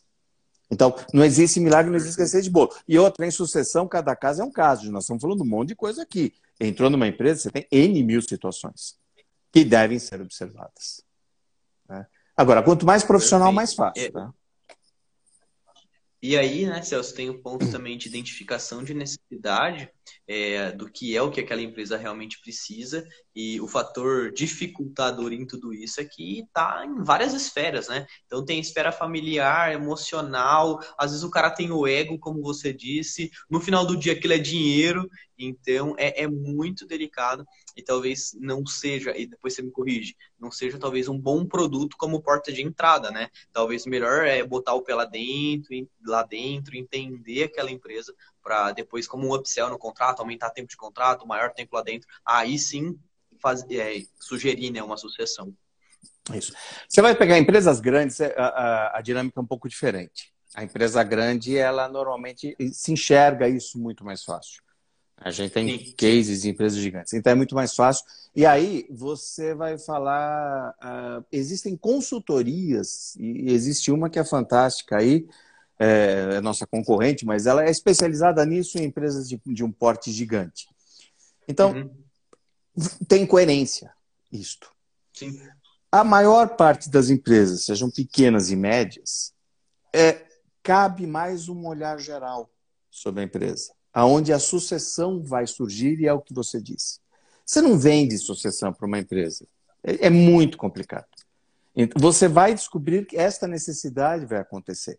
[0.70, 2.72] Então, não existe milagre, não existe receita de bolo.
[2.86, 4.90] E outra, em sucessão, cada caso é um caso.
[4.90, 6.32] Nós estamos falando um monte de coisa aqui.
[6.60, 8.98] Entrou numa empresa, você tem N mil situações
[9.52, 11.02] que devem ser observadas.
[11.88, 12.06] Né?
[12.36, 14.04] Agora, quanto mais profissional, mais fácil.
[14.04, 14.32] É, tá?
[16.22, 19.90] E aí, né, Celso, tem o ponto também de identificação de necessidade
[20.26, 23.06] é, do que é o que aquela empresa realmente precisa.
[23.34, 28.06] E o fator dificultador em tudo isso é que está em várias esferas, né?
[28.26, 33.30] Então tem esfera familiar, emocional, às vezes o cara tem o ego, como você disse,
[33.50, 37.44] no final do dia aquilo é dinheiro, então é, é muito delicado.
[37.76, 41.94] E talvez não seja, e depois você me corrige, não seja talvez um bom produto
[41.98, 43.28] como porta de entrada, né?
[43.52, 45.68] Talvez melhor é botar o pé lá dentro,
[46.06, 48.14] lá dentro, entender aquela empresa
[48.46, 52.08] para depois, como um upsell no contrato, aumentar tempo de contrato, maior tempo lá dentro,
[52.24, 52.96] aí sim
[53.42, 55.52] faz, é, sugerir né, uma sucessão.
[56.32, 56.52] Isso.
[56.88, 60.32] Você vai pegar empresas grandes, a, a, a dinâmica é um pouco diferente.
[60.54, 64.62] A empresa grande, ela normalmente se enxerga isso muito mais fácil.
[65.16, 65.92] A gente tem Sim.
[65.96, 67.14] cases de empresas gigantes.
[67.14, 68.04] Então é muito mais fácil.
[68.34, 70.70] E aí você vai falar.
[70.72, 75.26] Uh, existem consultorias, e existe uma que é fantástica aí,
[75.78, 80.10] é, é, nossa concorrente, mas ela é especializada nisso em empresas de, de um porte
[80.10, 80.66] gigante.
[81.48, 82.86] Então, uhum.
[83.06, 83.92] tem coerência
[84.32, 84.70] isto.
[85.12, 85.40] Sim.
[85.90, 89.32] A maior parte das empresas, sejam pequenas e médias,
[89.94, 90.26] é,
[90.62, 92.50] cabe mais um olhar geral
[92.90, 97.00] sobre a empresa aonde a sucessão vai surgir e é o que você disse.
[97.46, 99.46] Você não vende sucessão para uma empresa.
[99.82, 101.06] É, é muito complicado.
[101.96, 104.98] Você vai descobrir que esta necessidade vai acontecer.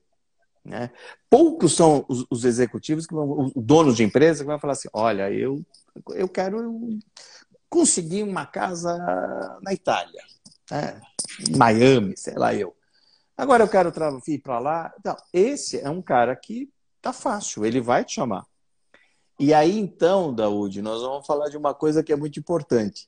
[0.68, 0.91] Né?
[1.30, 4.89] Poucos são os, os, executivos, que vão, os donos de empresa, que vão falar assim:
[4.91, 5.65] olha, eu,
[6.09, 6.99] eu quero
[7.70, 8.97] conseguir uma casa
[9.61, 10.22] na Itália,
[10.70, 11.01] né?
[11.55, 12.76] Miami, sei lá eu.
[13.38, 13.93] Agora eu quero
[14.28, 14.93] ir para lá.
[14.99, 16.70] Então, esse é um cara que
[17.01, 18.45] tá fácil, ele vai te chamar.
[19.39, 23.07] E aí, então, Daúde, nós vamos falar de uma coisa que é muito importante.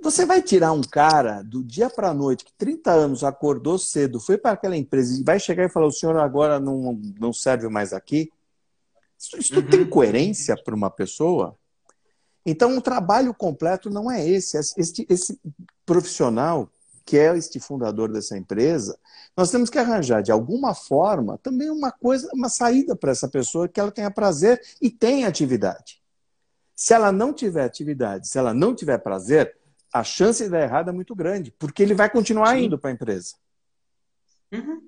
[0.00, 4.20] Você vai tirar um cara do dia para a noite, que 30 anos acordou cedo,
[4.20, 7.68] foi para aquela empresa e vai chegar e falar: o senhor agora não, não serve
[7.68, 8.30] mais aqui?
[9.18, 9.68] Isso, isso uhum.
[9.68, 11.56] tem coerência para uma pessoa?
[12.46, 14.56] Então, um trabalho completo não é esse.
[14.56, 15.40] Esse, esse
[15.84, 16.70] profissional
[17.04, 18.98] que é este fundador dessa empresa,
[19.34, 23.66] nós temos que arranjar de alguma forma também uma coisa, uma saída para essa pessoa
[23.66, 26.02] que ela tenha prazer e tenha atividade.
[26.76, 29.57] Se ela não tiver atividade, se ela não tiver prazer,
[29.92, 32.64] a chance de dar errado é muito grande, porque ele vai continuar Sim.
[32.64, 33.34] indo para a empresa.
[34.52, 34.82] Uhum.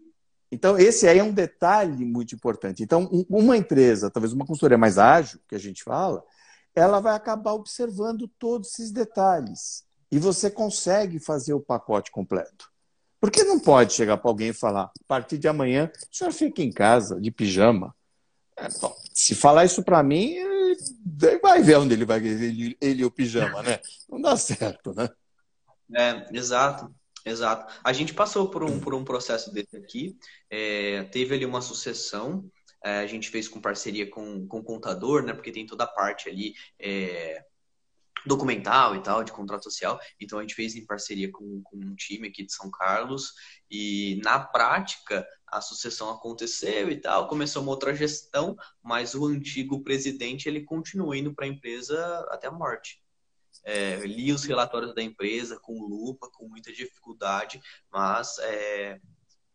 [0.53, 2.83] Então, esse aí é um detalhe muito importante.
[2.83, 6.25] Então, uma empresa, talvez uma consultoria mais ágil, que a gente fala,
[6.75, 12.69] ela vai acabar observando todos esses detalhes e você consegue fazer o pacote completo.
[13.21, 16.63] Porque não pode chegar para alguém e falar, a partir de amanhã, o senhor fica
[16.63, 17.95] em casa, de pijama.
[18.57, 20.37] É, bom, se falar isso para mim,
[21.43, 23.81] vai ver onde ele vai, ele, ele e o pijama, né?
[24.09, 25.09] Não dá certo, né?
[25.95, 26.95] É, exato.
[27.25, 27.73] Exato.
[27.85, 30.17] A gente passou por um, por um processo desse aqui,
[30.49, 32.51] é, teve ali uma sucessão,
[32.83, 35.35] é, a gente fez com parceria com, com o contador, né?
[35.35, 37.45] Porque tem toda a parte ali é,
[38.25, 40.01] documental e tal, de contrato social.
[40.19, 43.33] Então a gente fez em parceria com, com, um time aqui de São Carlos
[43.71, 49.83] e na prática a sucessão aconteceu e tal, começou uma outra gestão, mas o antigo
[49.83, 53.03] presidente ele continua indo para a empresa até a morte.
[53.65, 57.61] É, li os relatórios da empresa com lupa, com muita dificuldade,
[57.93, 59.01] mas é,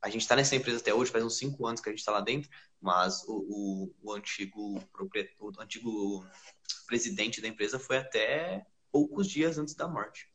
[0.02, 2.12] a gente está nessa empresa até hoje, faz uns cinco anos que a gente está
[2.12, 4.80] lá dentro, mas o, o, o antigo
[5.40, 6.26] o antigo
[6.86, 10.30] presidente da empresa foi até poucos dias antes da morte.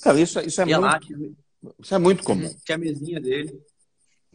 [0.00, 1.00] Cara, isso, isso, é, muito, lá,
[1.80, 2.54] isso é muito comum.
[2.64, 3.60] Tinha a mesinha dele.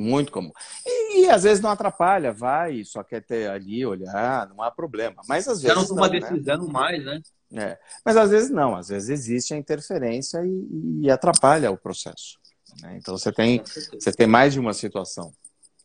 [0.02, 0.52] Muito comum.
[0.86, 5.22] E, e, às vezes não atrapalha, vai, só quer ter ali, olhar, não há problema.
[5.28, 5.76] Mas às vezes.
[5.76, 6.20] Já não toma né?
[6.20, 6.72] decisão né?
[6.72, 7.22] mais, né?
[7.54, 7.78] É.
[8.04, 12.40] Mas às vezes não, às vezes existe a interferência e, e atrapalha o processo.
[12.82, 12.98] Né?
[12.98, 13.62] Então você tem,
[13.94, 15.34] você tem mais de uma situação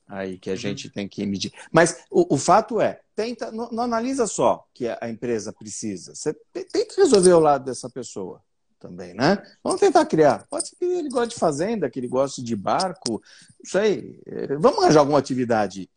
[0.08, 0.56] aí que a uhum.
[0.56, 1.52] gente tem que medir.
[1.72, 6.14] Mas o, o fato é, tenta, não, não, analisa só que a empresa precisa.
[6.14, 8.40] Você tenta resolver o lado dessa pessoa
[8.78, 9.42] também, né?
[9.62, 10.46] Vamos tentar criar.
[10.48, 13.22] Pode ser que ele goste de fazenda, que ele goste de barco,
[13.58, 14.20] não sei.
[14.26, 15.88] É, vamos arranjar alguma atividade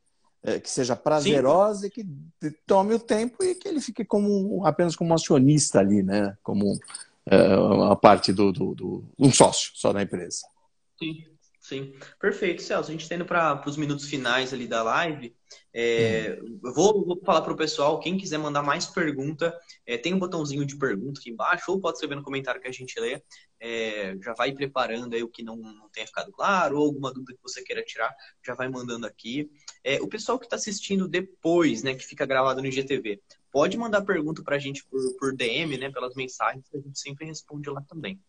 [0.44, 1.88] é, que seja prazerosa Sim.
[1.88, 2.08] e que
[2.66, 6.38] tome o tempo e que ele fique como apenas como acionista ali, né?
[6.42, 6.80] Como
[7.92, 10.48] a parte do, do, do, um sócio só da empresa.
[10.98, 11.26] Sim,
[11.70, 11.94] sim.
[12.20, 12.90] Perfeito, Celso.
[12.90, 15.36] A gente está indo para os minutos finais ali da live.
[15.74, 16.60] É, hum.
[16.64, 19.56] eu vou, vou falar para o pessoal, quem quiser mandar mais pergunta,
[19.86, 22.72] é, tem um botãozinho de pergunta aqui embaixo, ou pode escrever no comentário que a
[22.72, 23.22] gente lê.
[23.60, 27.34] É, já vai preparando aí o que não, não tenha ficado claro, ou alguma dúvida
[27.34, 28.14] que você queira tirar,
[28.46, 29.50] já vai mandando aqui.
[29.84, 34.02] É, o pessoal que está assistindo depois, né, que fica gravado no IGTV, pode mandar
[34.02, 37.70] pergunta para a gente por, por DM, né, pelas mensagens, que a gente sempre responde
[37.70, 38.20] lá também.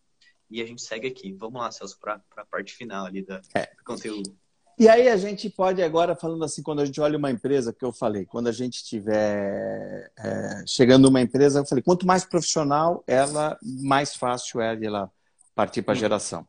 [0.51, 1.33] E a gente segue aqui.
[1.33, 3.67] Vamos lá, Celso, para a parte final ali da, é.
[3.77, 4.37] do conteúdo.
[4.81, 7.85] E aí a gente pode agora, falando assim, quando a gente olha uma empresa, que
[7.85, 13.05] eu falei, quando a gente estiver é, chegando numa empresa, eu falei, quanto mais profissional
[13.07, 15.11] ela, mais fácil é de ela
[15.55, 16.47] partir para a geração.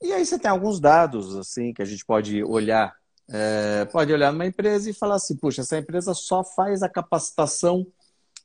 [0.00, 2.94] E aí você tem alguns dados assim que a gente pode olhar,
[3.28, 7.84] é, pode olhar numa empresa e falar assim, puxa, essa empresa só faz a capacitação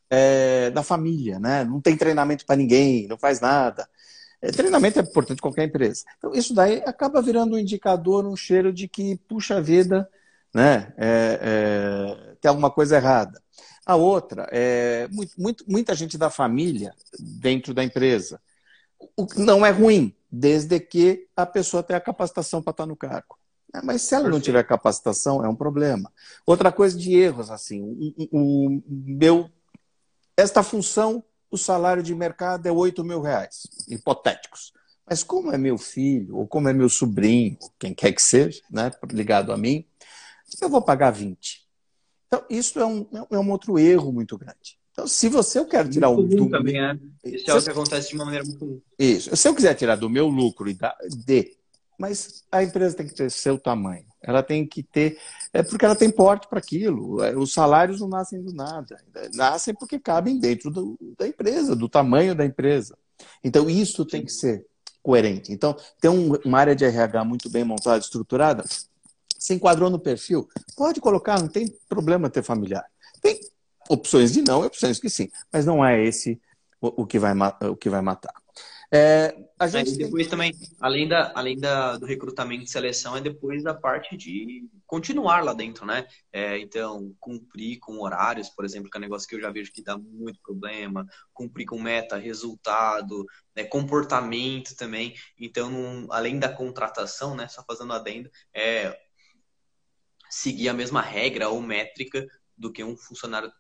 [0.10, 1.64] é, da família, né?
[1.64, 3.88] Não tem treinamento para ninguém, não faz nada.
[4.42, 6.04] É, treinamento é importante em qualquer empresa.
[6.18, 10.10] Então, isso daí acaba virando um indicador, um cheiro de que, puxa vida,
[10.54, 13.42] né, é, é, tem alguma coisa errada.
[13.86, 18.40] A outra é muito, muito, muita gente da família dentro da empresa.
[19.16, 22.96] O que não é ruim, desde que a pessoa tenha a capacitação para estar no
[22.96, 23.38] cargo.
[23.74, 24.38] É, mas se ela Perfeito.
[24.40, 26.12] não tiver capacitação, é um problema.
[26.46, 27.82] Outra coisa de erros, assim,
[28.32, 29.50] o, o meu,
[30.36, 34.74] esta função o salário de mercado é 8 mil reais, hipotéticos.
[35.08, 38.92] Mas como é meu filho, ou como é meu sobrinho, quem quer que seja, né,
[39.12, 39.86] ligado a mim,
[40.62, 41.68] eu vou pagar 20.
[42.28, 44.78] Então, isso é um, é um outro erro muito grande.
[44.92, 46.46] Então, se você eu quero tirar muito o.
[46.46, 47.00] Do, também, né?
[47.24, 48.82] Isso é o que acontece de uma maneira muito comum.
[49.00, 49.36] Isso.
[49.36, 50.96] Se eu quiser tirar do meu lucro e da,
[51.26, 51.58] de,
[51.98, 54.06] mas a empresa tem que ter seu tamanho.
[54.22, 55.18] Ela tem que ter.
[55.54, 57.24] É porque ela tem porte para aquilo.
[57.24, 58.98] É, os salários não nascem do nada.
[59.34, 62.98] Nascem porque cabem dentro do, da empresa, do tamanho da empresa.
[63.44, 64.66] Então, isso tem que ser
[65.02, 65.52] coerente.
[65.52, 68.64] Então, tem um, uma área de RH muito bem montada, estruturada.
[69.38, 72.86] Se enquadrou no perfil, pode colocar, não tem problema ter familiar.
[73.22, 73.40] Tem
[73.90, 76.40] opções de não, opções que sim, mas não é esse
[76.82, 77.34] o, o que, vai,
[77.70, 78.34] o que vai matar.
[78.92, 80.32] É, a gente depois tem...
[80.32, 85.44] também, além, da, além da, do recrutamento e seleção, é depois da parte de continuar
[85.44, 86.08] lá dentro, né?
[86.34, 89.72] É, então, cumprir com horários, por exemplo, que é um negócio que eu já vejo
[89.72, 93.26] que dá muito problema, cumprir com meta, resultado,
[93.56, 95.14] né, comportamento também.
[95.40, 98.98] Então, além da contratação, né, só fazendo adendo, é
[100.32, 102.26] seguir a mesma regra ou métrica
[102.58, 103.52] do que um funcionário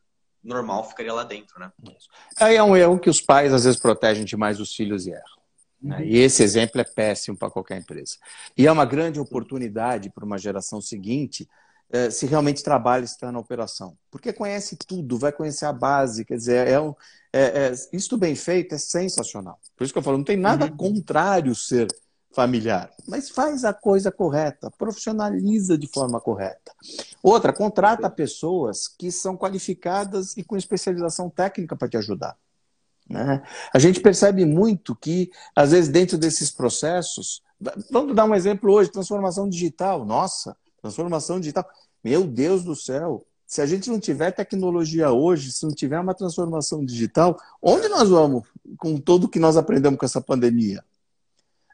[0.43, 1.71] normal ficaria lá dentro, né?
[2.37, 5.39] Aí é um erro que os pais às vezes protegem demais os filhos e erram.
[5.81, 5.97] Né?
[5.97, 6.03] Uhum.
[6.03, 8.15] E esse exemplo é péssimo para qualquer empresa.
[8.57, 11.47] E é uma grande oportunidade para uma geração seguinte
[11.91, 13.97] eh, se realmente trabalha está na operação.
[14.11, 16.93] Porque conhece tudo, vai conhecer a base, quer dizer, é um,
[17.33, 19.59] é, é, isso bem feito é sensacional.
[19.75, 20.77] Por isso que eu falo, não tem nada uhum.
[20.77, 21.87] contrário ser
[22.31, 26.71] familiar, mas faz a coisa correta, profissionaliza de forma correta.
[27.23, 32.37] Outra, contrata pessoas que são qualificadas e com especialização técnica para te ajudar.
[33.09, 33.41] Né?
[33.73, 37.41] A gente percebe muito que, às vezes, dentro desses processos,
[37.89, 40.05] vamos dar um exemplo hoje: transformação digital.
[40.05, 41.67] Nossa, transformação digital.
[42.03, 46.13] Meu Deus do céu, se a gente não tiver tecnologia hoje, se não tiver uma
[46.13, 48.43] transformação digital, onde nós vamos
[48.77, 50.83] com tudo que nós aprendemos com essa pandemia?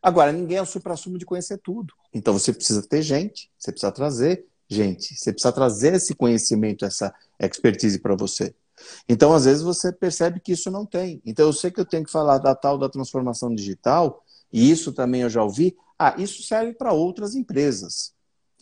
[0.05, 1.91] Agora, ninguém é o supra-sumo de conhecer tudo.
[2.13, 7.11] Então você precisa ter gente, você precisa trazer gente, você precisa trazer esse conhecimento, essa
[7.39, 8.53] expertise para você.
[9.09, 11.19] Então, às vezes, você percebe que isso não tem.
[11.25, 14.93] Então, eu sei que eu tenho que falar da tal da transformação digital, e isso
[14.93, 15.75] também eu já ouvi.
[15.97, 18.13] Ah, isso serve para outras empresas.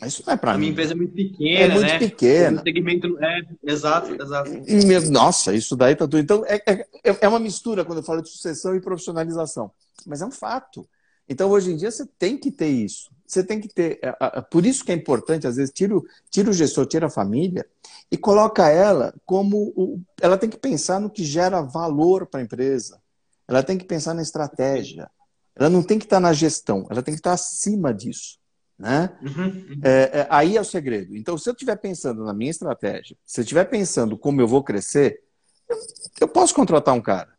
[0.05, 0.55] Isso não é para mim.
[0.55, 1.59] A minha empresa é muito pequena.
[1.59, 1.99] É muito né?
[1.99, 2.61] pequena.
[2.61, 5.11] O segmento é, exato, exato.
[5.11, 6.19] Nossa, isso daí tá tudo.
[6.19, 9.71] Então, é, é, é uma mistura quando eu falo de sucessão e profissionalização.
[10.05, 10.87] Mas é um fato.
[11.27, 13.11] Então, hoje em dia, você tem que ter isso.
[13.25, 13.99] Você tem que ter.
[14.01, 17.09] É, por isso que é importante, às vezes, tira o, tira o gestor, tira a
[17.09, 17.65] família
[18.11, 19.73] e coloca ela como.
[19.75, 23.01] O, ela tem que pensar no que gera valor para a empresa.
[23.47, 25.09] Ela tem que pensar na estratégia.
[25.55, 28.39] Ela não tem que estar na gestão, ela tem que estar acima disso.
[28.77, 29.15] Né?
[29.21, 29.79] Uhum, uhum.
[29.83, 31.15] É, é, aí é o segredo.
[31.15, 34.63] Então, se eu estiver pensando na minha estratégia, se eu estiver pensando como eu vou
[34.63, 35.21] crescer,
[35.69, 35.77] eu,
[36.21, 37.31] eu posso contratar um cara.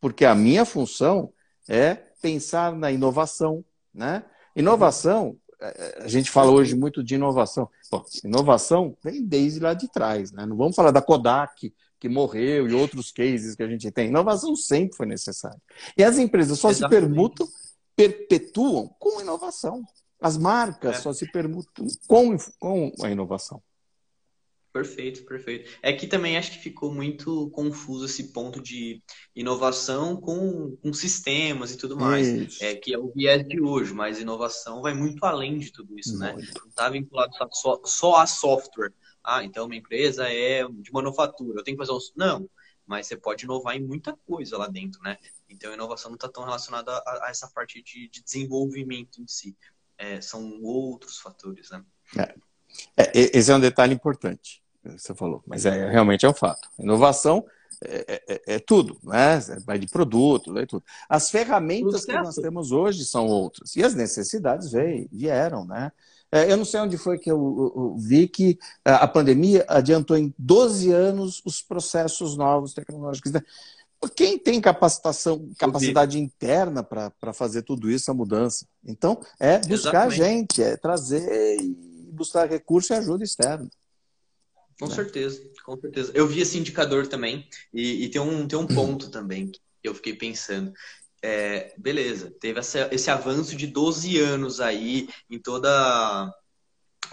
[0.00, 1.32] Porque a minha função
[1.66, 4.24] é pensar na inovação, né?
[4.54, 5.66] Inovação, é,
[6.00, 7.68] é, a gente fala hoje muito de inovação.
[7.90, 10.44] Bom, inovação vem desde lá de trás, né?
[10.46, 14.08] Não vamos falar da Kodak, que morreu, e outros cases que a gente tem.
[14.08, 15.60] Inovação sempre foi necessária.
[15.96, 17.00] E as empresas só Exatamente.
[17.00, 17.48] se permutam,
[17.94, 19.82] perpetuam com inovação.
[20.20, 21.00] As marcas é.
[21.00, 23.62] só se permutam com, com a inovação.
[24.76, 25.70] Perfeito, perfeito.
[25.80, 29.02] É que também acho que ficou muito confuso esse ponto de
[29.34, 32.28] inovação com, com sistemas e tudo mais.
[32.28, 32.62] Isso.
[32.62, 36.18] É que é o viés de hoje, mas inovação vai muito além de tudo isso,
[36.18, 36.34] né?
[36.34, 36.46] muito.
[36.46, 36.60] né?
[36.60, 38.92] Não está vinculado só, só a software.
[39.24, 42.00] Ah, então uma empresa é de manufatura, eu tenho que fazer um.
[42.14, 42.50] Não,
[42.84, 45.16] mas você pode inovar em muita coisa lá dentro, né?
[45.48, 49.26] Então a inovação não está tão relacionada a, a, essa parte de, de desenvolvimento em
[49.26, 49.56] si.
[49.96, 51.82] É, são outros fatores, né?
[52.18, 52.34] É.
[52.94, 54.65] É, esse é um detalhe importante
[54.96, 56.68] você falou, mas é, realmente é um fato.
[56.78, 57.44] Inovação
[57.84, 59.38] é, é, é, é tudo, né?
[59.64, 60.84] Vai de produto, é tudo.
[61.08, 63.76] As ferramentas que nós temos hoje são outras.
[63.76, 65.92] E as necessidades veio, vieram, né?
[66.32, 70.16] É, eu não sei onde foi que eu, eu, eu, vi que a pandemia adiantou
[70.16, 73.30] em 12 anos os processos novos tecnológicos.
[73.30, 73.40] Né?
[74.14, 78.66] Quem tem capacitação, capacidade interna para fazer tudo isso, a mudança?
[78.84, 80.16] Então, é buscar Exatamente.
[80.16, 81.74] gente, é trazer e
[82.12, 83.68] buscar recurso e ajuda externa.
[84.78, 84.94] Com né?
[84.94, 86.12] certeza, com certeza.
[86.14, 89.94] Eu vi esse indicador também, e, e tem, um, tem um ponto também que eu
[89.94, 90.72] fiquei pensando.
[91.22, 96.32] É, beleza, teve essa, esse avanço de 12 anos aí em toda,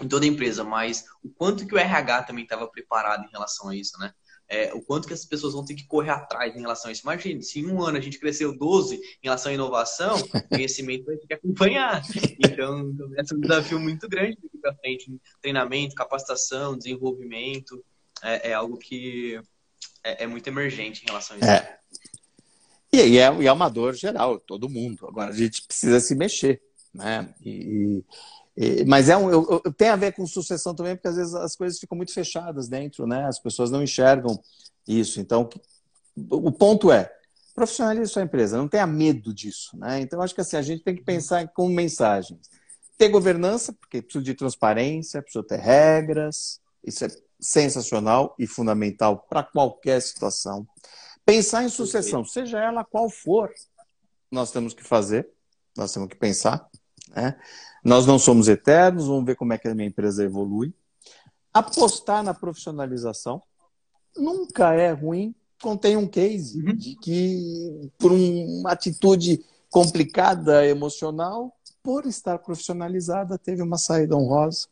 [0.00, 3.68] em toda a empresa, mas o quanto que o RH também estava preparado em relação
[3.68, 4.12] a isso, né?
[4.54, 7.02] É, o quanto que as pessoas vão ter que correr atrás em relação a isso.
[7.02, 11.06] Imagine, se em um ano a gente cresceu 12 em relação à inovação, o conhecimento
[11.06, 12.02] vai ter que acompanhar.
[12.38, 15.12] Então, é um desafio muito grande daqui para frente.
[15.42, 17.84] Treinamento, capacitação, desenvolvimento,
[18.22, 19.40] é, é algo que
[20.04, 21.50] é, é, muito emergente em relação a isso.
[21.50, 21.78] É.
[22.92, 25.04] E, e, é, e é uma dor geral, todo mundo.
[25.08, 26.62] Agora, a gente precisa se mexer.
[26.94, 27.34] Né?
[27.44, 28.04] E,
[28.86, 31.56] mas é um, eu, eu, tem a ver com sucessão também, porque às vezes as
[31.56, 33.26] coisas ficam muito fechadas dentro, né?
[33.26, 34.40] As pessoas não enxergam
[34.86, 35.20] isso.
[35.20, 35.48] Então,
[36.30, 37.10] o ponto é,
[37.54, 40.00] profissionalize sua empresa, não tenha medo disso, né?
[40.00, 42.48] Então, acho que assim, a gente tem que pensar com mensagens.
[42.96, 47.08] Ter governança, porque precisa de transparência, precisa ter regras, isso é
[47.40, 50.66] sensacional e fundamental para qualquer situação.
[51.26, 53.50] Pensar em sucessão, seja ela qual for,
[54.30, 55.28] nós temos que fazer,
[55.76, 56.68] nós temos que pensar,
[57.14, 57.36] né?
[57.84, 60.72] Nós não somos eternos, vamos ver como é que a minha empresa evolui.
[61.52, 63.42] Apostar na profissionalização
[64.16, 65.34] nunca é ruim.
[65.62, 66.74] Contém um case uhum.
[66.74, 74.66] de que, por uma atitude complicada emocional, por estar profissionalizada, teve uma saída honrosa.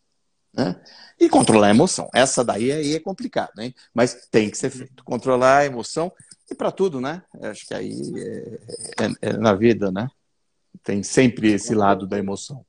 [0.54, 0.78] Né?
[1.18, 2.10] E controlar a emoção.
[2.14, 3.74] Essa daí aí é complicado, hein?
[3.94, 5.02] mas tem que ser feito.
[5.04, 6.12] Controlar a emoção
[6.50, 7.22] e para tudo, né?
[7.42, 10.08] Acho que aí é, é, é na vida, né?
[10.82, 12.64] Tem sempre esse lado da emoção.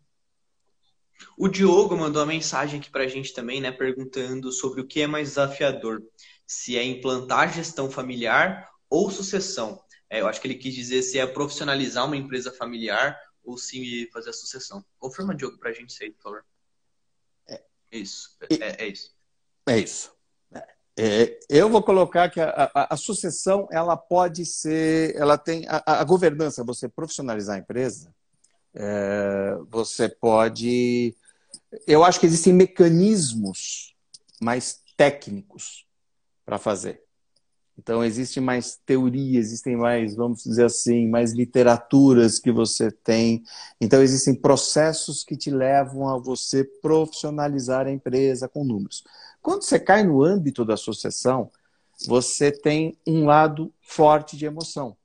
[1.37, 5.01] O Diogo mandou uma mensagem aqui para a gente também, né, perguntando sobre o que
[5.01, 6.03] é mais desafiador,
[6.45, 9.81] se é implantar gestão familiar ou sucessão.
[10.09, 14.07] É, eu acho que ele quis dizer se é profissionalizar uma empresa familiar ou se
[14.13, 14.85] fazer a sucessão.
[14.99, 16.45] Confirma, Diogo, para a gente isso aí, por favor.
[17.47, 19.15] É, isso, é, é isso.
[19.67, 20.13] É isso.
[20.97, 26.01] É, eu vou colocar que a, a, a, sucessão ela pode ser, ela tem a,
[26.01, 28.13] a governança, você profissionalizar a empresa,
[28.75, 31.15] é, você pode.
[31.87, 33.95] Eu acho que existem mecanismos
[34.39, 35.85] mais técnicos
[36.45, 37.01] para fazer.
[37.77, 43.43] Então, existe mais teoria, existem mais, vamos dizer assim, mais literaturas que você tem.
[43.81, 49.03] Então, existem processos que te levam a você profissionalizar a empresa com números.
[49.43, 51.51] Quando você cai no âmbito da associação,
[52.07, 54.95] você tem um lado forte de emoção.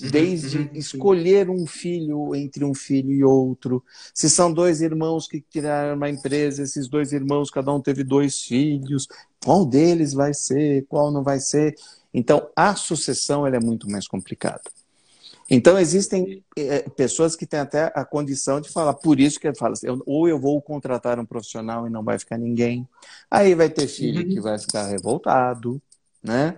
[0.00, 3.82] Uhum, desde uhum, escolher um filho entre um filho e outro.
[4.12, 8.42] Se são dois irmãos que criaram uma empresa, esses dois irmãos, cada um teve dois
[8.42, 9.06] filhos,
[9.42, 11.74] qual deles vai ser, qual não vai ser?
[12.12, 14.62] Então, a sucessão é muito mais complicada.
[15.48, 19.74] Então, existem é, pessoas que têm até a condição de falar, por isso que fala
[19.74, 22.86] assim, ou eu vou contratar um profissional e não vai ficar ninguém.
[23.30, 24.28] Aí vai ter filho uhum.
[24.28, 25.80] que vai ficar revoltado,
[26.22, 26.56] né?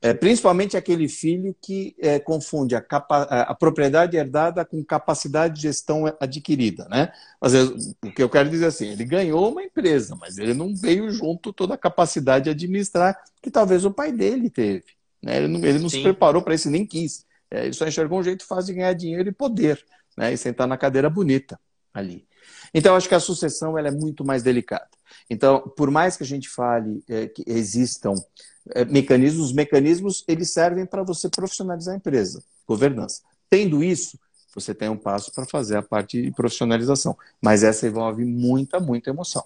[0.00, 5.62] É, principalmente aquele filho que é, confunde a, capa a, propriedade herdada com capacidade de
[5.62, 6.86] gestão adquirida.
[6.88, 7.10] Né?
[7.40, 10.72] Às vezes, o que eu quero dizer assim, ele ganhou uma empresa, mas ele não
[10.72, 14.84] veio junto toda a capacidade de administrar que talvez o pai dele teve.
[15.20, 15.38] Né?
[15.38, 17.26] Ele não, ele não se preparou para isso, nem quis.
[17.50, 19.84] É, ele só enxergou um jeito fácil de ganhar dinheiro e poder,
[20.16, 20.32] né?
[20.32, 21.58] e sentar na cadeira bonita
[21.92, 22.26] ali.
[22.72, 24.88] Então, acho que a sucessão ela é muito mais delicada.
[25.28, 28.14] Então, por mais que a gente fale é, que existam
[28.70, 33.22] é, mecanismos, os mecanismos eles servem para você profissionalizar a empresa, governança.
[33.48, 34.18] Tendo isso,
[34.54, 37.16] você tem um passo para fazer a parte de profissionalização.
[37.40, 39.44] Mas essa envolve muita, muita emoção.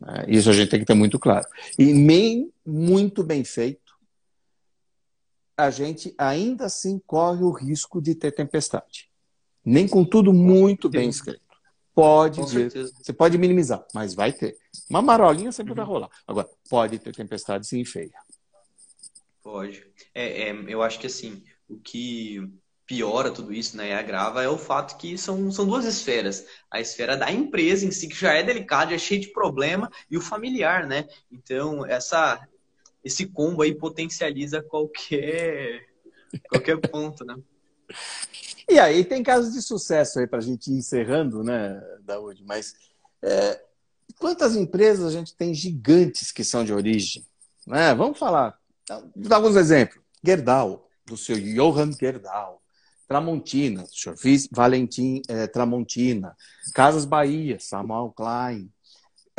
[0.00, 0.24] Né?
[0.28, 1.46] Isso a gente tem que ter muito claro.
[1.78, 3.89] E bem, muito bem feito,
[5.60, 9.10] a gente ainda assim corre o risco de ter tempestade.
[9.64, 11.40] Nem com tudo muito bem escrito.
[11.94, 12.70] Pode vir.
[12.70, 14.56] Você pode minimizar, mas vai ter.
[14.88, 15.76] Uma marolinha sempre uhum.
[15.76, 16.10] vai rolar.
[16.26, 18.12] Agora, pode ter tempestade sim feia.
[19.42, 19.86] Pode.
[20.14, 22.40] É, é, eu acho que assim, o que
[22.90, 26.44] piora tudo isso, né, e agrava, é o fato que são, são duas esferas.
[26.68, 29.88] A esfera da empresa em si, que já é delicada, já é cheia de problema,
[30.10, 31.06] e o familiar, né?
[31.30, 32.44] Então, essa,
[33.04, 35.86] esse combo aí potencializa qualquer,
[36.48, 37.36] qualquer ponto, né?
[38.68, 42.44] E aí tem casos de sucesso aí para a gente ir encerrando, né, Daúde?
[42.46, 42.74] Mas
[43.22, 43.60] é,
[44.18, 47.26] quantas empresas a gente tem gigantes que são de origem?
[47.66, 47.94] Né?
[47.94, 48.56] Vamos falar,
[48.88, 50.00] vou dar alguns exemplos.
[50.24, 52.60] Gerdau, do seu Johann Gerdau.
[53.08, 54.16] Tramontina, do senhor
[54.52, 56.36] Valentim é, Tramontina.
[56.72, 58.70] Casas Bahia, Samuel Klein.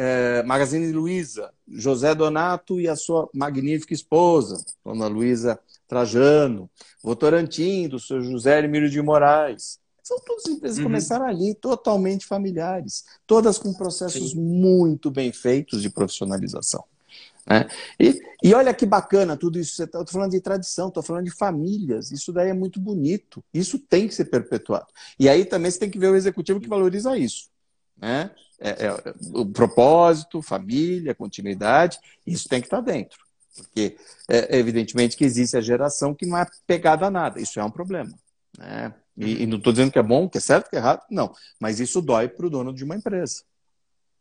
[0.03, 6.67] É, Magazine Luiza, José Donato e a sua magnífica esposa, Dona Luiza Trajano,
[7.03, 9.79] Votorantim, do seu José Emílio de Moraes.
[10.01, 10.89] São todas empresas que uhum.
[10.89, 14.39] começaram ali, totalmente familiares, todas com processos Sim.
[14.39, 16.83] muito bem feitos de profissionalização.
[17.45, 17.67] Né?
[17.99, 19.83] E, e olha que bacana tudo isso.
[19.83, 22.11] Estou tá, falando de tradição, estou falando de famílias.
[22.11, 23.43] Isso daí é muito bonito.
[23.53, 24.87] Isso tem que ser perpetuado.
[25.19, 27.49] E aí também você tem que ver o executivo que valoriza isso.
[27.97, 28.31] Né?
[28.63, 33.17] É, é, o propósito, família, continuidade, isso tem que estar tá dentro.
[33.55, 33.97] Porque,
[34.29, 37.41] é, evidentemente, que existe a geração que não é pegada a nada.
[37.41, 38.13] Isso é um problema.
[38.57, 38.93] Né?
[39.17, 41.33] E, e não estou dizendo que é bom, que é certo, que é errado, não.
[41.59, 43.43] Mas isso dói para o dono de uma empresa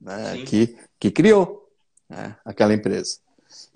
[0.01, 0.43] né?
[0.45, 1.69] que, que criou
[2.09, 2.37] né?
[2.45, 3.19] aquela empresa.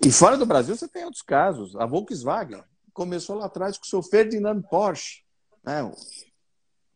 [0.03, 1.75] E fora do Brasil, você tem outros casos.
[1.75, 2.63] A Volkswagen
[2.93, 5.21] começou lá atrás com o seu Ferdinand Porsche.
[5.63, 5.91] Né?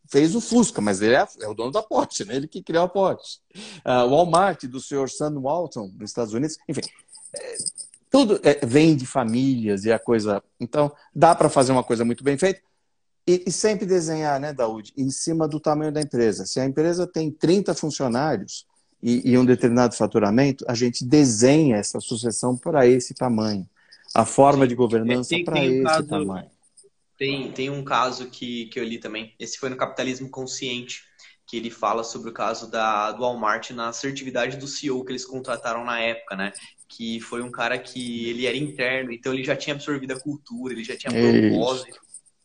[0.09, 2.35] Fez o Fusca, mas ele é, é, o dono da Porsche, né?
[2.35, 3.37] ele que criou a Porsche.
[3.85, 6.57] Uh, o Walmart, do senhor Sam Walton, nos Estados Unidos.
[6.67, 6.81] Enfim,
[7.35, 7.57] é,
[8.09, 10.43] tudo é, vem de famílias e a coisa.
[10.59, 12.59] Então, dá para fazer uma coisa muito bem feita.
[13.27, 16.47] E, e, sempre desenhar, né, Daúde, em cima do tamanho da empresa.
[16.47, 18.65] Se a empresa tem 30 funcionários
[19.03, 23.69] e, e um determinado faturamento, a gente desenha essa sucessão para esse tamanho.
[24.15, 26.49] A forma de governança para esse caso, tamanho.
[27.19, 29.35] Tem, tem um caso que, que eu li também.
[29.37, 31.03] Esse foi no Capitalismo Consciente
[31.45, 35.25] que ele fala sobre o caso da, do Walmart na assertividade do CEO que eles
[35.25, 36.53] contrataram na época, né?
[36.89, 40.73] que foi um cara que ele era interno, então ele já tinha absorvido a cultura,
[40.73, 41.99] ele já tinha propósito.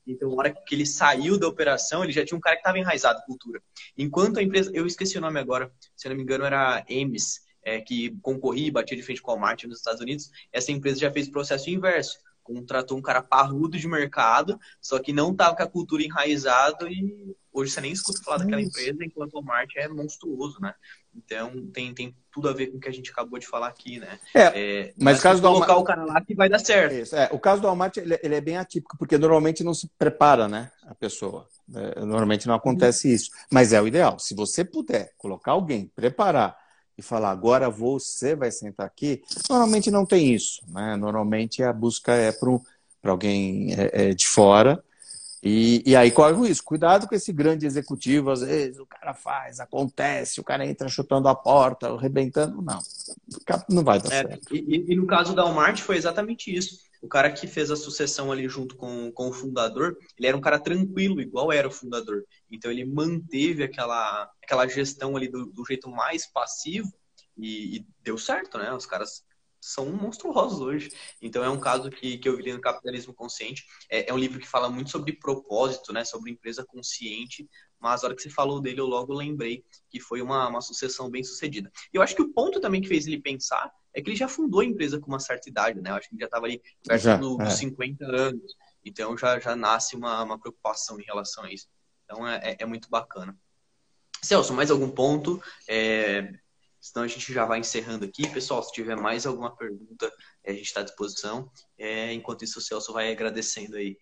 [0.06, 2.78] Então, na hora que ele saiu da operação, ele já tinha um cara que estava
[2.78, 3.62] enraizado em cultura.
[3.96, 7.40] Enquanto a empresa, eu esqueci o nome agora, se eu não me engano era Emes,
[7.64, 11.00] é, que concorria e batia de frente com a Walmart nos Estados Unidos, essa empresa
[11.00, 12.18] já fez o processo inverso.
[12.44, 17.34] Contratou um cara parrudo de mercado, só que não estava com a cultura enraizado e
[17.50, 20.74] hoje você nem escuta falar daquela empresa, enquanto o Walmart é monstruoso, né?
[21.16, 23.98] Então tem, tem tudo a ver com o que a gente acabou de falar aqui,
[23.98, 24.18] né?
[24.34, 25.82] É, é mas caso do colocar Walmart...
[25.82, 26.94] o cara lá que vai dar certo.
[26.94, 29.88] Isso, é, o caso do Walmart ele, ele, é bem atípico, porque normalmente não se
[29.98, 30.70] prepara, né?
[30.86, 31.48] A pessoa.
[31.74, 33.30] É, normalmente não acontece isso.
[33.50, 34.18] Mas é o ideal.
[34.18, 36.63] Se você puder colocar alguém, preparar
[36.96, 40.96] e falar agora você vai sentar aqui, normalmente não tem isso, né?
[40.96, 44.82] Normalmente a busca é para alguém é, é de fora
[45.46, 46.68] e, e aí corre o risco.
[46.68, 51.28] Cuidado com esse grande executivo, às vezes o cara faz, acontece, o cara entra chutando
[51.28, 52.62] a porta, arrebentando.
[52.62, 52.78] Não,
[53.68, 54.56] não vai dar é, certo.
[54.56, 56.78] E, e, no caso da Walmart foi exatamente isso.
[57.04, 60.40] O cara que fez a sucessão ali junto com, com o fundador, ele era um
[60.40, 62.24] cara tranquilo, igual era o fundador.
[62.50, 66.90] Então ele manteve aquela, aquela gestão ali do, do jeito mais passivo
[67.36, 68.72] e, e deu certo, né?
[68.72, 69.22] Os caras
[69.60, 70.90] são monstruosos hoje.
[71.20, 73.66] Então é um caso que, que eu vi no Capitalismo Consciente.
[73.90, 76.06] É, é, um livro que fala muito sobre propósito, né?
[76.06, 77.46] Sobre empresa consciente.
[77.84, 81.10] Mas na hora que você falou dele, eu logo lembrei que foi uma, uma sucessão
[81.10, 81.70] bem sucedida.
[81.92, 84.26] E eu acho que o ponto também que fez ele pensar é que ele já
[84.26, 85.90] fundou a empresa com uma certa idade, né?
[85.90, 87.44] Eu acho que ele já estava ali perto já, do, é.
[87.44, 88.56] dos 50 anos.
[88.82, 91.68] Então já, já nasce uma, uma preocupação em relação a isso.
[92.04, 93.36] Então é, é, é muito bacana.
[94.22, 95.42] Celso, mais algum ponto?
[95.68, 96.32] É,
[96.84, 98.28] Senão a gente já vai encerrando aqui.
[98.28, 100.12] Pessoal, se tiver mais alguma pergunta,
[100.46, 101.50] a gente está à disposição.
[101.78, 103.96] É, enquanto isso, o Celso vai agradecendo aí.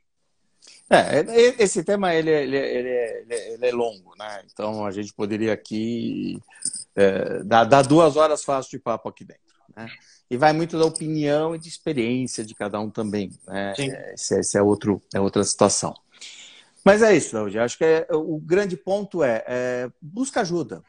[0.89, 1.25] É,
[1.63, 4.43] esse tema ele, ele, ele, ele, é longo, né?
[4.53, 6.39] Então a gente poderia aqui
[6.95, 9.43] é, dar, dar, duas horas fácil de papo aqui dentro.
[9.75, 9.87] Né?
[10.31, 13.31] E vai muito da opinião e de experiência de cada um também.
[13.47, 13.75] Né?
[14.15, 15.95] Esse, esse, é, outro, é outra situação.
[16.85, 17.63] Mas é isso, Claudio.
[17.63, 20.83] Acho que é, o grande ponto é, é busca ajuda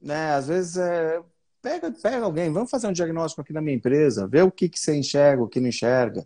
[0.00, 0.32] né?
[0.32, 1.20] Às vezes é,
[1.60, 4.78] pega, pega alguém, vamos fazer um diagnóstico aqui na minha empresa, vê o que, que
[4.78, 6.24] você enxerga, o que não enxerga.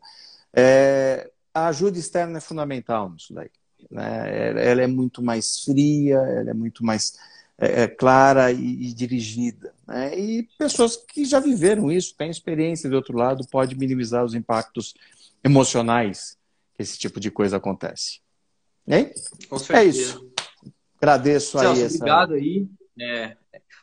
[0.55, 3.51] É, a ajuda externa é fundamental nisso daí.
[3.91, 4.71] Né?
[4.71, 7.19] Ela é muito mais fria, ela é muito mais
[7.59, 9.75] é, é, clara e, e dirigida.
[9.87, 10.19] Né?
[10.19, 14.95] E pessoas que já viveram isso, têm experiência do outro lado, pode minimizar os impactos
[15.45, 16.37] emocionais
[16.75, 18.21] que esse tipo de coisa acontece.
[19.77, 20.33] É isso.
[20.97, 21.83] Agradeço Celso, aí.
[21.83, 21.97] Essa...
[21.97, 22.67] Obrigado aí.
[23.01, 23.37] É,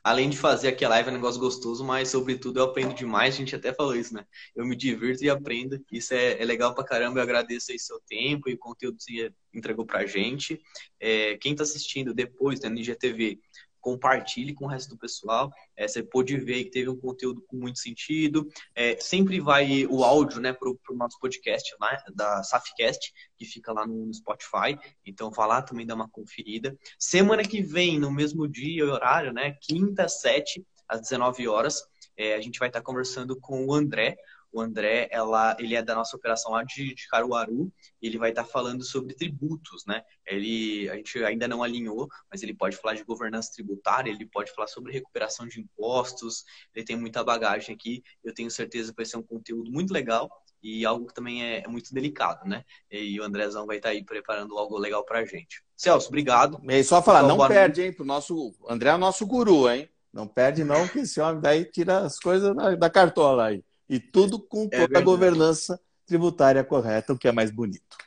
[0.10, 3.36] além de fazer aqui a live é um negócio gostoso, mas sobretudo eu aprendo demais,
[3.36, 4.26] a gente até falou isso, né?
[4.56, 8.00] Eu me divirto e aprendo, isso é, é legal pra caramba, eu agradeço aí seu
[8.08, 10.60] tempo e o conteúdo que você entregou pra gente.
[11.00, 13.40] É, quem tá assistindo depois né, no IGTV,
[13.80, 15.52] compartilhe com o resto do pessoal.
[15.76, 18.48] É, você pôde ver que teve um conteúdo com muito sentido.
[18.76, 21.76] É, sempre vai o áudio né, para o nosso podcast
[22.14, 24.78] da Safcast, que fica lá no Spotify.
[25.06, 26.78] Então, vá lá também dar uma conferida.
[26.98, 31.84] Semana que vem, no mesmo dia e horário, né, quinta, sete, às 19 horas,
[32.18, 34.18] é, a gente vai estar conversando com o André.
[34.52, 37.72] O André, ela, ele é da nossa operação lá de, de Caruaru,
[38.02, 40.04] ele vai estar falando sobre tributos, né?
[40.26, 44.52] Ele, a gente ainda não alinhou, mas ele pode falar de governança tributária, ele pode
[44.54, 46.44] falar sobre recuperação de impostos,
[46.74, 50.30] ele tem muita bagagem aqui, eu tenho certeza que vai ser um conteúdo muito legal
[50.62, 52.64] e algo que também é, é muito delicado, né?
[52.92, 55.64] E o Andrezão vai estar aí preparando algo legal pra gente.
[55.76, 56.60] Celso, obrigado.
[56.68, 57.94] E só falar, não perde, hein?
[57.94, 59.90] Pro nosso, o André é o nosso guru, hein?
[60.12, 63.64] Não perde não, que esse homem daí tira as coisas da cartola aí.
[63.90, 67.98] E tudo com é toda a governança tributária correta, o que é mais bonito.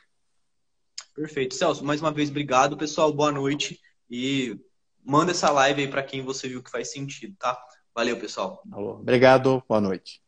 [1.13, 1.53] Perfeito.
[1.55, 3.11] Celso, mais uma vez, obrigado, pessoal.
[3.11, 3.79] Boa noite.
[4.09, 4.57] E
[5.03, 7.59] manda essa live aí para quem você viu que faz sentido, tá?
[7.93, 8.63] Valeu, pessoal.
[8.71, 8.93] Alô.
[8.93, 9.61] Obrigado.
[9.67, 10.22] Boa noite.